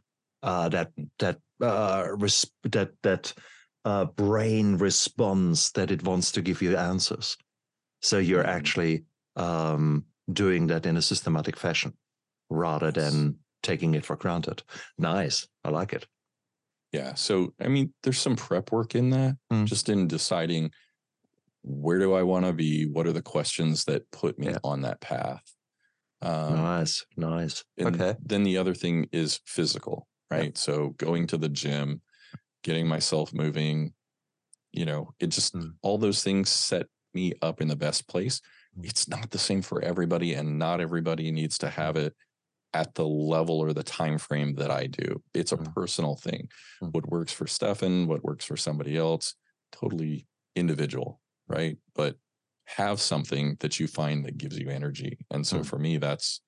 [0.44, 3.34] uh, that that uh, res- that that
[3.86, 7.38] uh, brain response that it wants to give you answers.
[8.02, 8.56] So you're Mhm.
[8.58, 9.04] actually
[9.36, 11.94] um, doing that in a systematic fashion
[12.50, 14.62] rather than taking it for granted.
[14.98, 16.06] Nice, I like it.
[16.92, 17.14] Yeah.
[17.16, 19.66] So I mean, there's some prep work in that, Mm.
[19.66, 20.72] just in deciding
[21.64, 22.86] where do I want to be?
[22.86, 24.60] What are the questions that put me Yeah.
[24.64, 25.44] on that path?
[26.22, 27.64] Um, nice, nice.
[27.80, 28.16] Okay.
[28.24, 30.58] then the other thing is physical, right?
[30.58, 32.02] So going to the gym,
[32.64, 33.94] getting myself moving,
[34.72, 35.74] you know, it just Mm.
[35.82, 38.40] all those things set me up in the best place.
[38.78, 38.86] Mm.
[38.86, 42.16] It's not the same for everybody, and not everybody needs to have it
[42.74, 45.22] at the level or the time frame that I do.
[45.34, 45.74] It's a Mm.
[45.74, 46.50] personal thing.
[46.82, 46.94] Mm.
[46.94, 49.36] What works for Stefan, what works for somebody else,
[49.72, 51.78] totally individual, right?
[51.96, 52.18] But
[52.66, 55.18] have something that you find that gives you energy.
[55.32, 56.42] And so for me, that's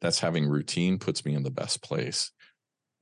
[0.00, 2.32] that's having routine puts me in the best place.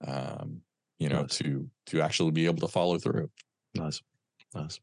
[0.06, 0.62] Um,
[0.98, 1.38] you know, Nice.
[1.38, 3.30] to to actually be able to follow through.
[3.74, 4.02] Nice,
[4.54, 4.80] nice.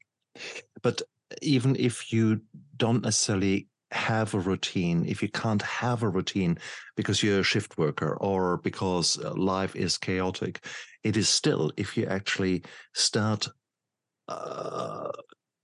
[0.81, 1.01] But
[1.41, 2.41] even if you
[2.77, 6.57] don't necessarily have a routine, if you can't have a routine
[6.95, 10.65] because you're a shift worker or because uh, life is chaotic,
[11.03, 12.63] it is still, if you actually
[12.93, 13.47] start
[14.27, 15.09] uh,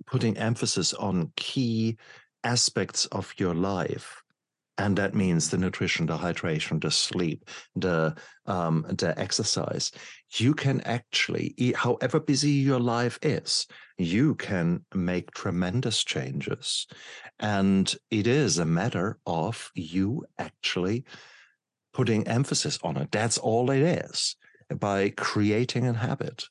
[0.05, 1.97] putting emphasis on key
[2.43, 4.22] aspects of your life,
[4.77, 8.15] and that means the nutrition, the hydration, the sleep, the
[8.45, 9.91] um, the exercise.
[10.37, 13.67] You can actually, e- however busy your life is,
[13.97, 16.87] you can make tremendous changes,
[17.39, 21.05] and it is a matter of you actually
[21.93, 23.11] putting emphasis on it.
[23.11, 24.35] That's all it is
[24.79, 26.45] by creating a habit.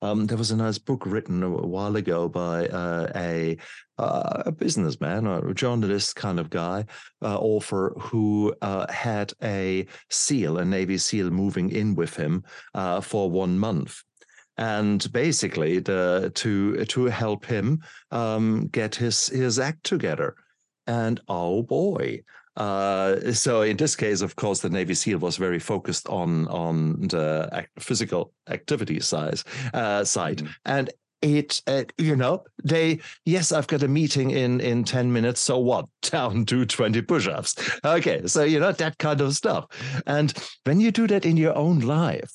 [0.00, 3.56] Um, there was a nice book written a while ago by uh, a
[3.98, 6.84] uh, a businessman a journalist kind of guy,
[7.20, 12.44] uh, author who uh, had a SEAL, a Navy SEAL, moving in with him
[12.74, 14.02] uh, for one month.
[14.56, 17.80] And basically, the, to to help him
[18.10, 20.36] um, get his his act together,
[20.86, 22.22] and oh boy,
[22.58, 27.00] uh, so in this case, of course, the Navy SEAL was very focused on on
[27.08, 29.44] the ac- physical activity size
[29.74, 30.54] uh, side, Mhm.
[30.64, 30.90] and
[31.20, 35.58] it uh, you know they yes i've got a meeting in in 10 minutes so
[35.58, 35.86] what?
[36.12, 37.56] Down do 20 push-ups.
[37.84, 39.64] Okay so you know that kind of stuff.
[40.06, 40.32] And
[40.64, 42.30] when you do that in your own life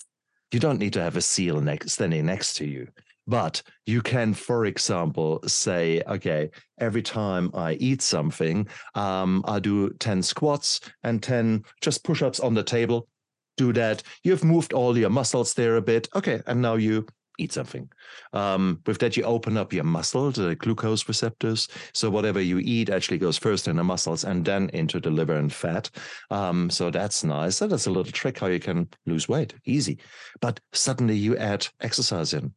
[0.51, 2.87] you don't need to have a seal next standing next to you
[3.27, 6.49] but you can for example say okay
[6.79, 12.53] every time i eat something um, i do 10 squats and 10 just push-ups on
[12.53, 13.07] the table.
[13.55, 14.01] Do that.
[14.23, 16.09] You've moved all your muscles there a bit.
[16.15, 17.05] Okay and now you
[17.39, 17.89] eat something
[18.33, 21.67] um, with that, you open up your muscle, the glucose receptors.
[21.93, 25.35] So whatever you eat actually goes first in the muscles and then into the liver
[25.35, 25.89] and fat.
[26.31, 27.57] Um, so that's nice.
[27.57, 29.53] So that's a little trick how you can lose weight.
[29.65, 29.99] Easy.
[30.41, 32.53] But suddenly you add exercise in.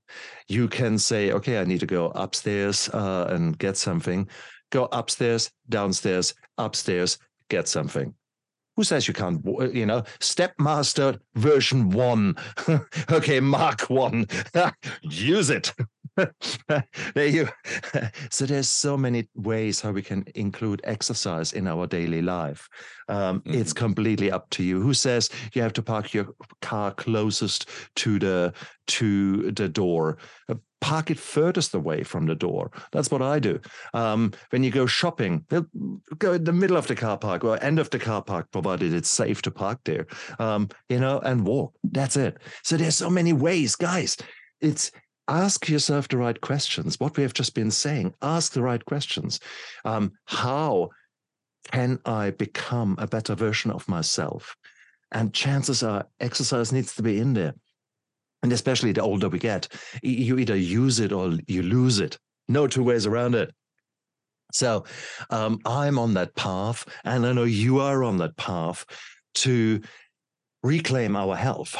[0.49, 4.29] You can say, okay, I need to go upstairs uh, and get something.
[4.71, 7.19] Go upstairs, downstairs, upstairs,
[7.49, 8.15] get something.
[8.77, 12.37] Who says you can't, you know, Stepmaster version one.
[13.11, 14.27] okay, Mark one.
[15.03, 15.73] Use it.
[17.15, 17.49] there you.
[18.31, 22.69] So there's so many ways how we can include exercise in our daily life.
[23.09, 24.81] Um, It's completely up to you.
[24.81, 26.29] Who says you have to park your
[26.63, 28.53] car closest to the
[28.89, 30.19] to the door?
[30.81, 32.71] Park it furthest away from the door.
[32.93, 33.61] That's what I do.
[33.95, 35.45] Um, when you go shopping,
[36.19, 38.93] go in the middle of the car park or end of the car park, provided
[38.93, 40.07] it's safe to park there.
[40.39, 41.75] Um, you know, and walk.
[41.83, 42.39] That's it.
[42.63, 44.17] So there's so many ways, guys.
[44.61, 44.91] It's
[45.29, 47.01] ask yourself the right questions.
[47.01, 49.41] What we have just been saying, ask the right questions.
[49.85, 50.91] Um, how
[51.73, 54.57] can I become a better version of myself?
[55.13, 57.55] And chances are exercise needs to be in there.
[58.43, 59.69] And especially the older we get,
[60.03, 62.19] you either use it or you lose it.
[62.49, 63.55] No two ways around it.
[64.53, 64.85] So
[65.31, 68.87] um, I'm on that path, and I know you are on that path
[69.37, 69.81] to
[70.63, 71.77] reclaim our health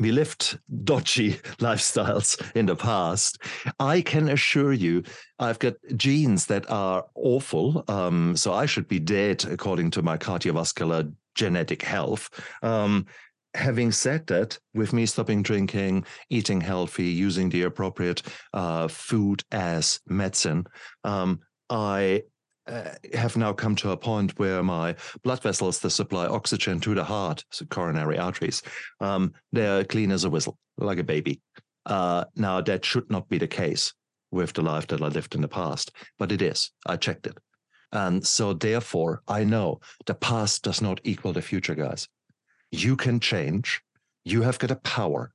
[0.00, 3.42] we lived dodgy lifestyles in the past.
[3.80, 5.02] I can assure you,
[5.38, 7.84] I've got genes that are awful.
[7.88, 12.28] Um, so I should be dead according to my cardiovascular genetic health.
[12.62, 13.06] Um,
[13.54, 18.22] having said that, with me stopping drinking, eating healthy, using the appropriate
[18.52, 20.64] uh, food as medicine,
[21.04, 21.40] um,
[21.70, 22.22] I
[22.66, 26.94] uh, have now come to a point where my blood vessels that supply oxygen to
[26.94, 28.62] the heart, so coronary arteries,
[29.00, 31.40] um, they're clean as a whistle, like a baby.
[31.86, 33.94] Uh, now, that should not be the case
[34.30, 36.70] with the life that I lived in the past, but it is.
[36.84, 37.38] I checked it.
[37.92, 42.06] And so, therefore, I know the past does not equal the future, guys.
[42.70, 43.80] You can change.
[44.24, 45.32] You have got a power.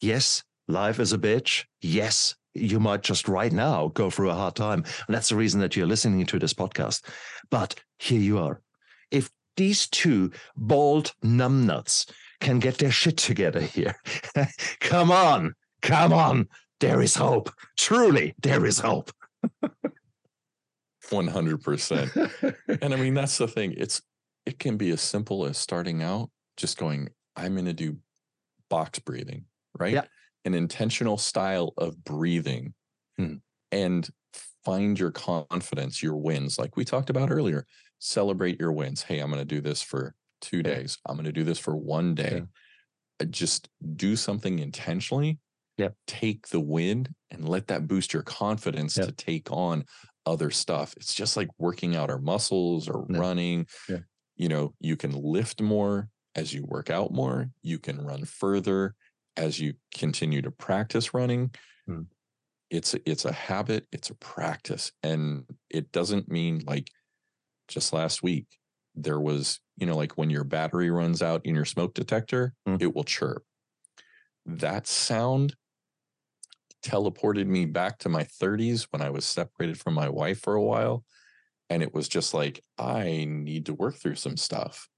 [0.00, 1.64] Yes, life is a bitch.
[1.80, 4.84] Yes, you might just right now go through a hard time.
[5.06, 7.02] And that's the reason that you're listening to this podcast.
[7.50, 8.60] But here you are.
[9.10, 12.10] If these two bald numbnuts
[12.40, 13.94] can get their shit together here,
[14.80, 16.48] come on, come on.
[16.80, 17.50] There is hope.
[17.78, 19.10] Truly, there is hope.
[21.08, 22.56] 100%.
[22.82, 23.74] and I mean, that's the thing.
[23.78, 24.02] It's,
[24.44, 27.96] it can be as simple as starting out just going, I'm going to do
[28.70, 29.44] box breathing,
[29.78, 29.92] right?
[29.92, 30.04] Yeah
[30.46, 32.72] an intentional style of breathing
[33.18, 33.34] hmm.
[33.72, 34.08] and
[34.64, 36.58] find your confidence, your wins.
[36.58, 37.66] Like we talked about earlier,
[37.98, 39.02] celebrate your wins.
[39.02, 40.98] Hey, I'm going to do this for two days.
[41.04, 42.42] I'm going to do this for one day.
[43.20, 43.26] Yeah.
[43.26, 45.38] Uh, just do something intentionally.
[45.78, 45.88] Yeah.
[46.06, 49.06] Take the win and let that boost your confidence yeah.
[49.06, 49.84] to take on
[50.26, 50.94] other stuff.
[50.96, 53.18] It's just like working out our muscles or yeah.
[53.18, 53.66] running.
[53.88, 53.98] Yeah.
[54.36, 57.50] You know, you can lift more as you work out more.
[57.62, 58.94] You can run further
[59.36, 61.50] as you continue to practice running
[61.86, 62.02] hmm.
[62.70, 66.90] it's it's a habit it's a practice and it doesn't mean like
[67.68, 68.46] just last week
[68.94, 72.76] there was you know like when your battery runs out in your smoke detector hmm.
[72.80, 73.44] it will chirp
[74.46, 75.54] that sound
[76.82, 80.62] teleported me back to my 30s when i was separated from my wife for a
[80.62, 81.04] while
[81.68, 84.88] and it was just like i need to work through some stuff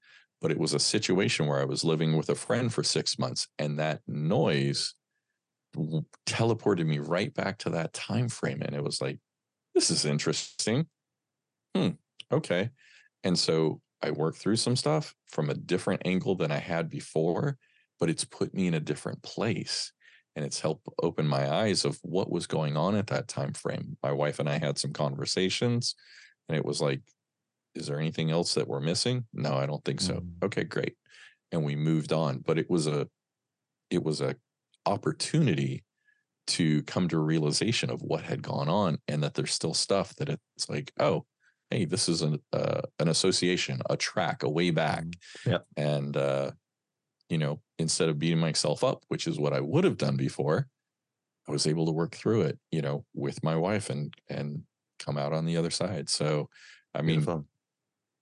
[0.40, 3.48] but it was a situation where I was living with a friend for six months,
[3.58, 4.94] and that noise
[6.26, 9.18] teleported me right back to that time frame, and it was like,
[9.74, 10.86] this is interesting.
[11.74, 11.90] Hmm.
[12.32, 12.70] Okay.
[13.24, 17.58] And so I worked through some stuff from a different angle than I had before,
[17.98, 19.92] but it's put me in a different place
[20.36, 23.96] and it's helped open my eyes of what was going on at that time frame.
[24.02, 25.94] My wife and I had some conversations
[26.48, 27.00] and it was like
[27.78, 29.24] is there anything else that we're missing?
[29.32, 30.14] No, I don't think so.
[30.14, 30.44] Mm.
[30.44, 30.96] Okay, great.
[31.52, 33.08] And we moved on, but it was a
[33.88, 34.34] it was a
[34.84, 35.84] opportunity
[36.48, 40.14] to come to a realization of what had gone on and that there's still stuff
[40.16, 41.24] that it's like, oh,
[41.70, 45.04] hey, this is an uh, an association, a track, a way back.
[45.04, 45.16] Mm.
[45.46, 45.58] Yeah.
[45.76, 46.50] And uh,
[47.28, 50.66] you know, instead of beating myself up, which is what I would have done before,
[51.48, 54.64] I was able to work through it, you know, with my wife and and
[54.98, 56.08] come out on the other side.
[56.08, 56.48] So
[56.92, 57.46] I mean, Beautiful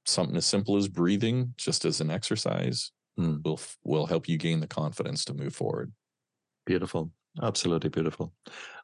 [0.07, 3.42] something as simple as breathing, just as an exercise, mm.
[3.44, 5.92] will will help you gain the confidence to move forward.
[6.64, 7.11] Beautiful,
[7.42, 8.32] absolutely beautiful.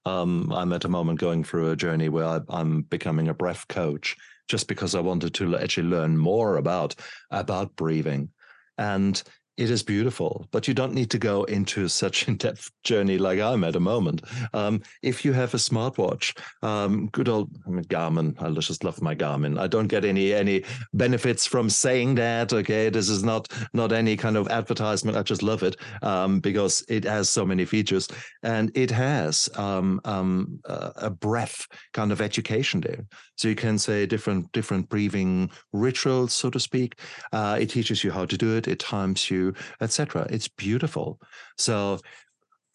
[0.05, 3.67] Um, I'm at a moment going through a journey where I, I'm becoming a breath
[3.69, 4.17] coach,
[4.49, 6.95] just because I wanted to actually learn more about
[7.31, 8.31] about breathing,
[8.79, 9.23] and
[9.57, 13.65] it is beautiful, but you don't need to go into such in-depth journey like I'm
[13.65, 14.23] at the moment.
[14.55, 17.53] Um, if you have a smartwatch, um, good old
[17.89, 19.59] Garmin, I just love my Garmin.
[19.59, 22.53] I don't get any any benefits from saying that.
[22.53, 25.17] Okay, this is not not any kind of advertisement.
[25.17, 28.09] I just love it um, because it has so many features,
[28.43, 33.05] and it has um, um, a breath kind of education there.
[33.37, 36.99] So you can say different different breathing rituals, so to speak.
[37.33, 38.69] Uh, it teaches you how to do it.
[38.69, 39.42] It times you
[39.81, 40.27] etc.
[40.31, 41.19] It's beautiful.
[41.59, 41.99] So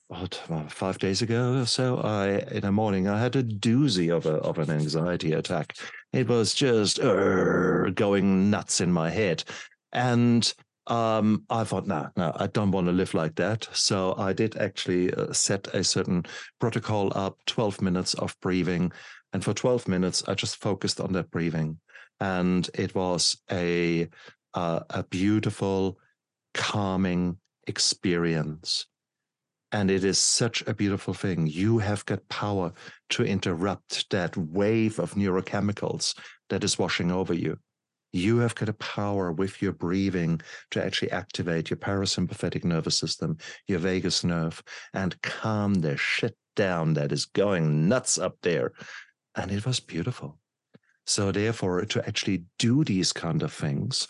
[0.09, 0.27] uh,
[0.69, 4.35] five days ago or so, I in the morning I had a doozy of a
[4.35, 5.75] of an anxiety attack.
[6.13, 9.43] It was just uh, going nuts in my head,
[9.91, 10.53] and
[10.87, 13.67] um, I thought, no, no, I don't want to live like that.
[13.73, 16.25] So I did actually uh, set a certain
[16.59, 18.91] protocol up, twelve minutes of breathing,
[19.33, 21.79] and for twelve minutes I just focused on that breathing,
[22.21, 24.07] and it was a
[24.53, 25.99] uh, a beautiful,
[26.57, 27.37] calming
[27.67, 28.87] experience
[29.71, 31.45] and it is such a beautiful thing.
[31.47, 32.71] You have got power
[33.09, 36.17] to interrupt that wave of neurochemicals
[36.49, 37.57] that is washing over you.
[38.13, 40.39] You have got a power with your breathing
[40.71, 43.37] to actually activate your parasympathetic nervous system,
[43.67, 48.71] your vagus nerve, and calm the shit down that is going nuts up there.
[49.35, 50.39] And it was beautiful.
[51.05, 54.07] So, therefore, to actually do these kind of things,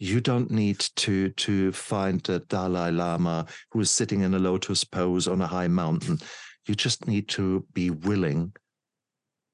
[0.00, 4.82] you don't need to to find the Dalai Lama who is sitting in a lotus
[4.82, 6.18] pose on a high mountain.
[6.66, 8.52] You just need to be willing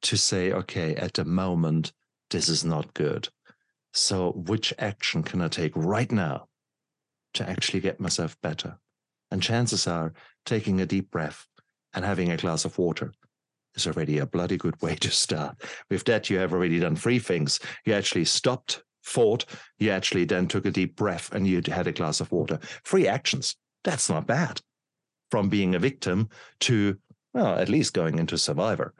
[0.02, 1.92] to say, okay, at the moment,
[2.30, 3.28] this is not good.
[3.92, 6.46] So, which action can I take right now
[7.34, 8.78] to actually get myself better?
[9.32, 11.46] And chances are taking a deep breath
[11.92, 13.12] and having a glass of water
[13.74, 15.56] is already a bloody good way to start.
[15.90, 17.58] With that, you have already done three things.
[17.84, 19.44] You actually stopped fought,
[19.78, 22.58] you actually then took a deep breath and you had a glass of water.
[22.82, 23.56] Free actions.
[23.84, 24.60] That's not bad.
[25.30, 26.28] From being a victim
[26.60, 26.96] to,
[27.32, 28.94] well, at least going into survivor.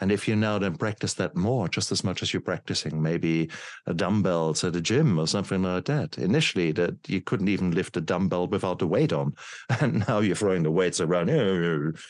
[0.00, 3.48] And if you now then practice that more, just as much as you're practicing maybe
[3.94, 6.18] dumbbells at a gym or something like that.
[6.18, 9.34] Initially, that you couldn't even lift a dumbbell without the weight on,
[9.80, 11.30] and now you're throwing the weights around.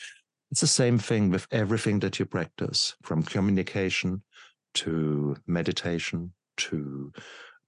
[0.51, 4.21] It's the same thing with everything that you practice, from communication
[4.75, 7.11] to meditation to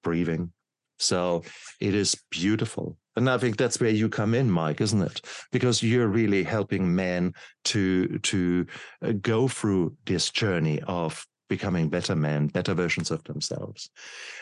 [0.03, 0.51] breathing.
[0.99, 1.43] So
[1.79, 2.97] it is beautiful.
[3.15, 5.21] And I think that's where you come in, Mike, isn't it?
[5.51, 7.33] Because you're really helping men
[7.65, 8.65] to to
[9.01, 13.89] uh, go through this journey of becoming better men, better versions of themselves.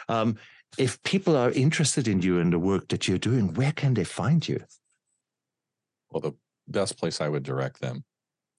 [0.10, 0.38] Um,
[0.78, 4.04] if people are interested in you and the work that you're doing, where can they
[4.04, 4.60] find you?
[6.12, 6.34] Well, the
[6.68, 8.04] best place I would direct them,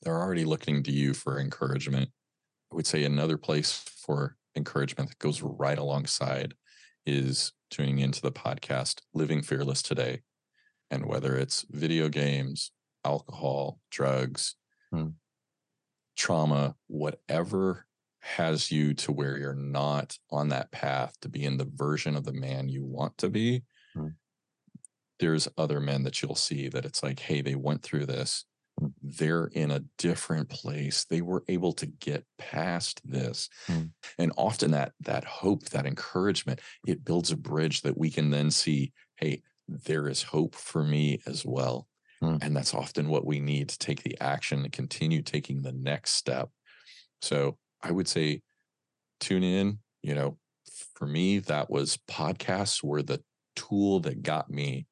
[0.02, 2.10] they're already looking to you for encouragement.
[2.72, 6.54] I would say another place for encouragement that goes right alongside
[7.04, 10.22] is tuning into the podcast Living Fearless Today.
[10.90, 12.70] And whether it's video games,
[13.04, 14.56] alcohol, drugs,
[14.90, 15.08] hmm.
[16.16, 17.86] trauma, whatever
[18.20, 22.24] has you to where you're not on that path to be in the version of
[22.24, 23.62] the man you want to be,
[23.94, 24.08] hmm.
[25.20, 28.44] there's other men that you'll see that it's like, hey, they went through this
[29.02, 33.88] they're in a different place they were able to get past this mm.
[34.18, 38.50] and often that that hope that encouragement it builds a bridge that we can then
[38.50, 41.86] see hey there is hope for me as well
[42.22, 42.38] mm.
[42.42, 46.12] and that's often what we need to take the action to continue taking the next
[46.12, 46.50] step
[47.22, 48.42] so i would say
[49.20, 50.36] tune in you know
[50.94, 53.22] for me that was podcasts were the
[53.54, 54.86] tool that got me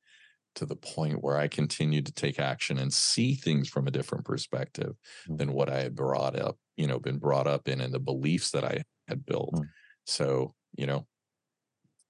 [0.56, 4.24] to the point where I continued to take action and see things from a different
[4.24, 4.94] perspective
[5.28, 5.38] mm.
[5.38, 8.50] than what I had brought up, you know, been brought up in and the beliefs
[8.52, 9.54] that I had built.
[9.54, 9.68] Mm.
[10.06, 11.06] So, you know,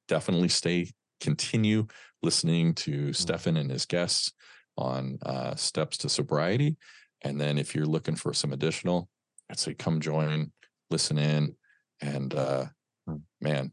[0.09, 0.91] definitely stay,
[1.21, 1.87] continue
[2.23, 3.17] listening to mm.
[3.17, 4.33] Stefan and his guests
[4.77, 6.77] on uh, steps to sobriety.
[7.23, 9.09] And then if you're looking for some additional,
[9.51, 10.53] I'd say come join,
[10.91, 11.55] listen in,
[12.01, 12.67] and uh,
[13.09, 13.23] mm.
[13.41, 13.73] man,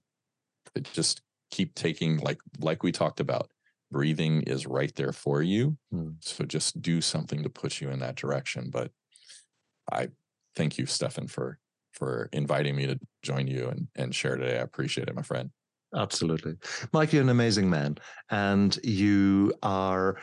[0.93, 3.51] just keep taking like like we talked about
[3.91, 5.77] breathing is right there for you.
[5.93, 6.15] Mm.
[6.21, 8.69] So just do something to push you in that direction.
[8.71, 8.91] But
[9.91, 10.09] I
[10.55, 11.59] thank you, Stefan, for
[11.93, 14.57] for inviting me to join you and, and share today.
[14.57, 15.51] I appreciate it, my friend.
[15.93, 16.55] Absolutely.
[16.93, 17.97] Mike, you're an amazing man.
[18.29, 20.17] And you are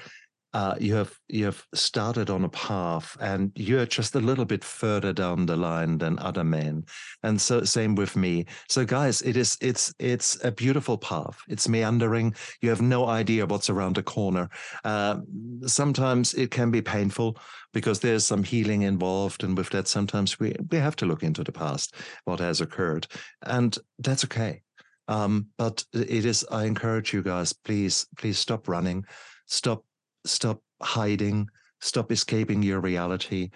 [0.55, 4.65] uh, you have you have started on a path and you're just a little bit
[4.65, 6.85] further down the line than other men.
[7.23, 8.47] And so same with me.
[8.69, 11.39] So guys it is it's it's a beautiful path.
[11.49, 12.35] It's meandering.
[12.63, 14.49] You have no idea what's around the corner.
[14.85, 15.21] Uh,
[15.67, 17.37] sometimes it can be painful
[17.75, 19.45] because there's some healing involved.
[19.45, 21.95] And with that sometimes we we have to look into the past
[22.25, 23.07] what has occurred.
[23.43, 24.63] And that's okay.
[25.09, 29.05] Um, but it is i encourage you guys please please stop running.
[29.47, 29.85] Stop
[30.25, 31.49] stop hiding,
[31.81, 33.51] stop escaping your reality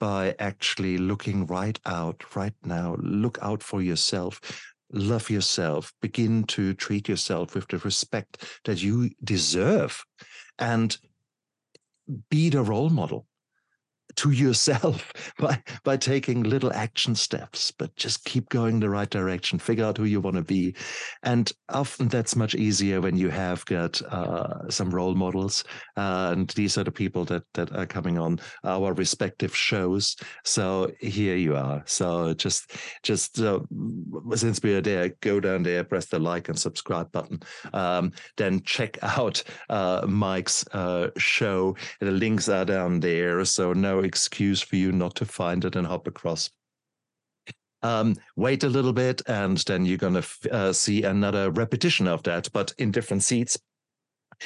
[0.00, 2.96] by actually looking right out right now.
[3.00, 4.40] Look out for yourself.
[4.92, 5.92] Love yourself.
[6.00, 10.04] Begin to treat yourself with the respect that you deserve
[10.58, 10.96] and
[12.30, 13.26] be the role model.
[14.16, 19.58] To yourself by by taking little action steps but just keep going the right direction
[19.58, 20.74] figure out who you want to be.
[21.22, 25.64] And often that's much easier when you have got uh, some role models
[25.96, 30.16] uh, and these are the people that that are coming on our respective shows.
[30.44, 31.82] So here you are.
[31.86, 33.60] So just just uh,
[34.34, 37.40] since we are there go down there press the like and subscribe button.
[37.72, 41.76] Um, then check out uh, mike's uh, show.
[42.00, 43.72] The links are down there so
[44.04, 46.50] excuse for you not to find it and hop across.
[47.82, 52.08] Um, wait a little bit, and then you're going to f- uh, see another repetition
[52.08, 53.58] of that, but in different seats.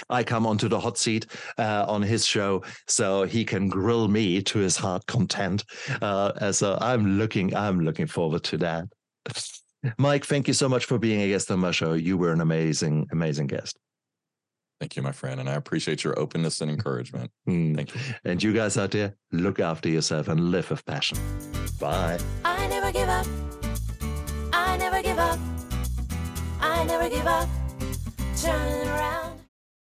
[0.09, 1.27] I come onto the hot seat
[1.59, 5.65] uh, on his show, so he can grill me to his heart content.
[6.01, 8.85] Uh, so I'm looking, I'm looking forward to that.
[9.99, 11.95] Mike, thank you so much for being a guest on my show.
[11.95, 13.79] You were an amazing, amazing guest.
[14.83, 15.39] Thank you, my friend.
[15.39, 17.31] And I appreciate your openness and encouragement.
[17.49, 17.77] Mm.
[17.77, 18.01] Thank you.
[18.25, 21.19] And you guys out there, look after yourself and live with passion.
[21.79, 22.19] Bye.
[22.45, 23.25] I never give up.
[24.53, 25.39] I never give up.
[26.61, 27.49] I never give up.
[28.37, 29.32] Turn around.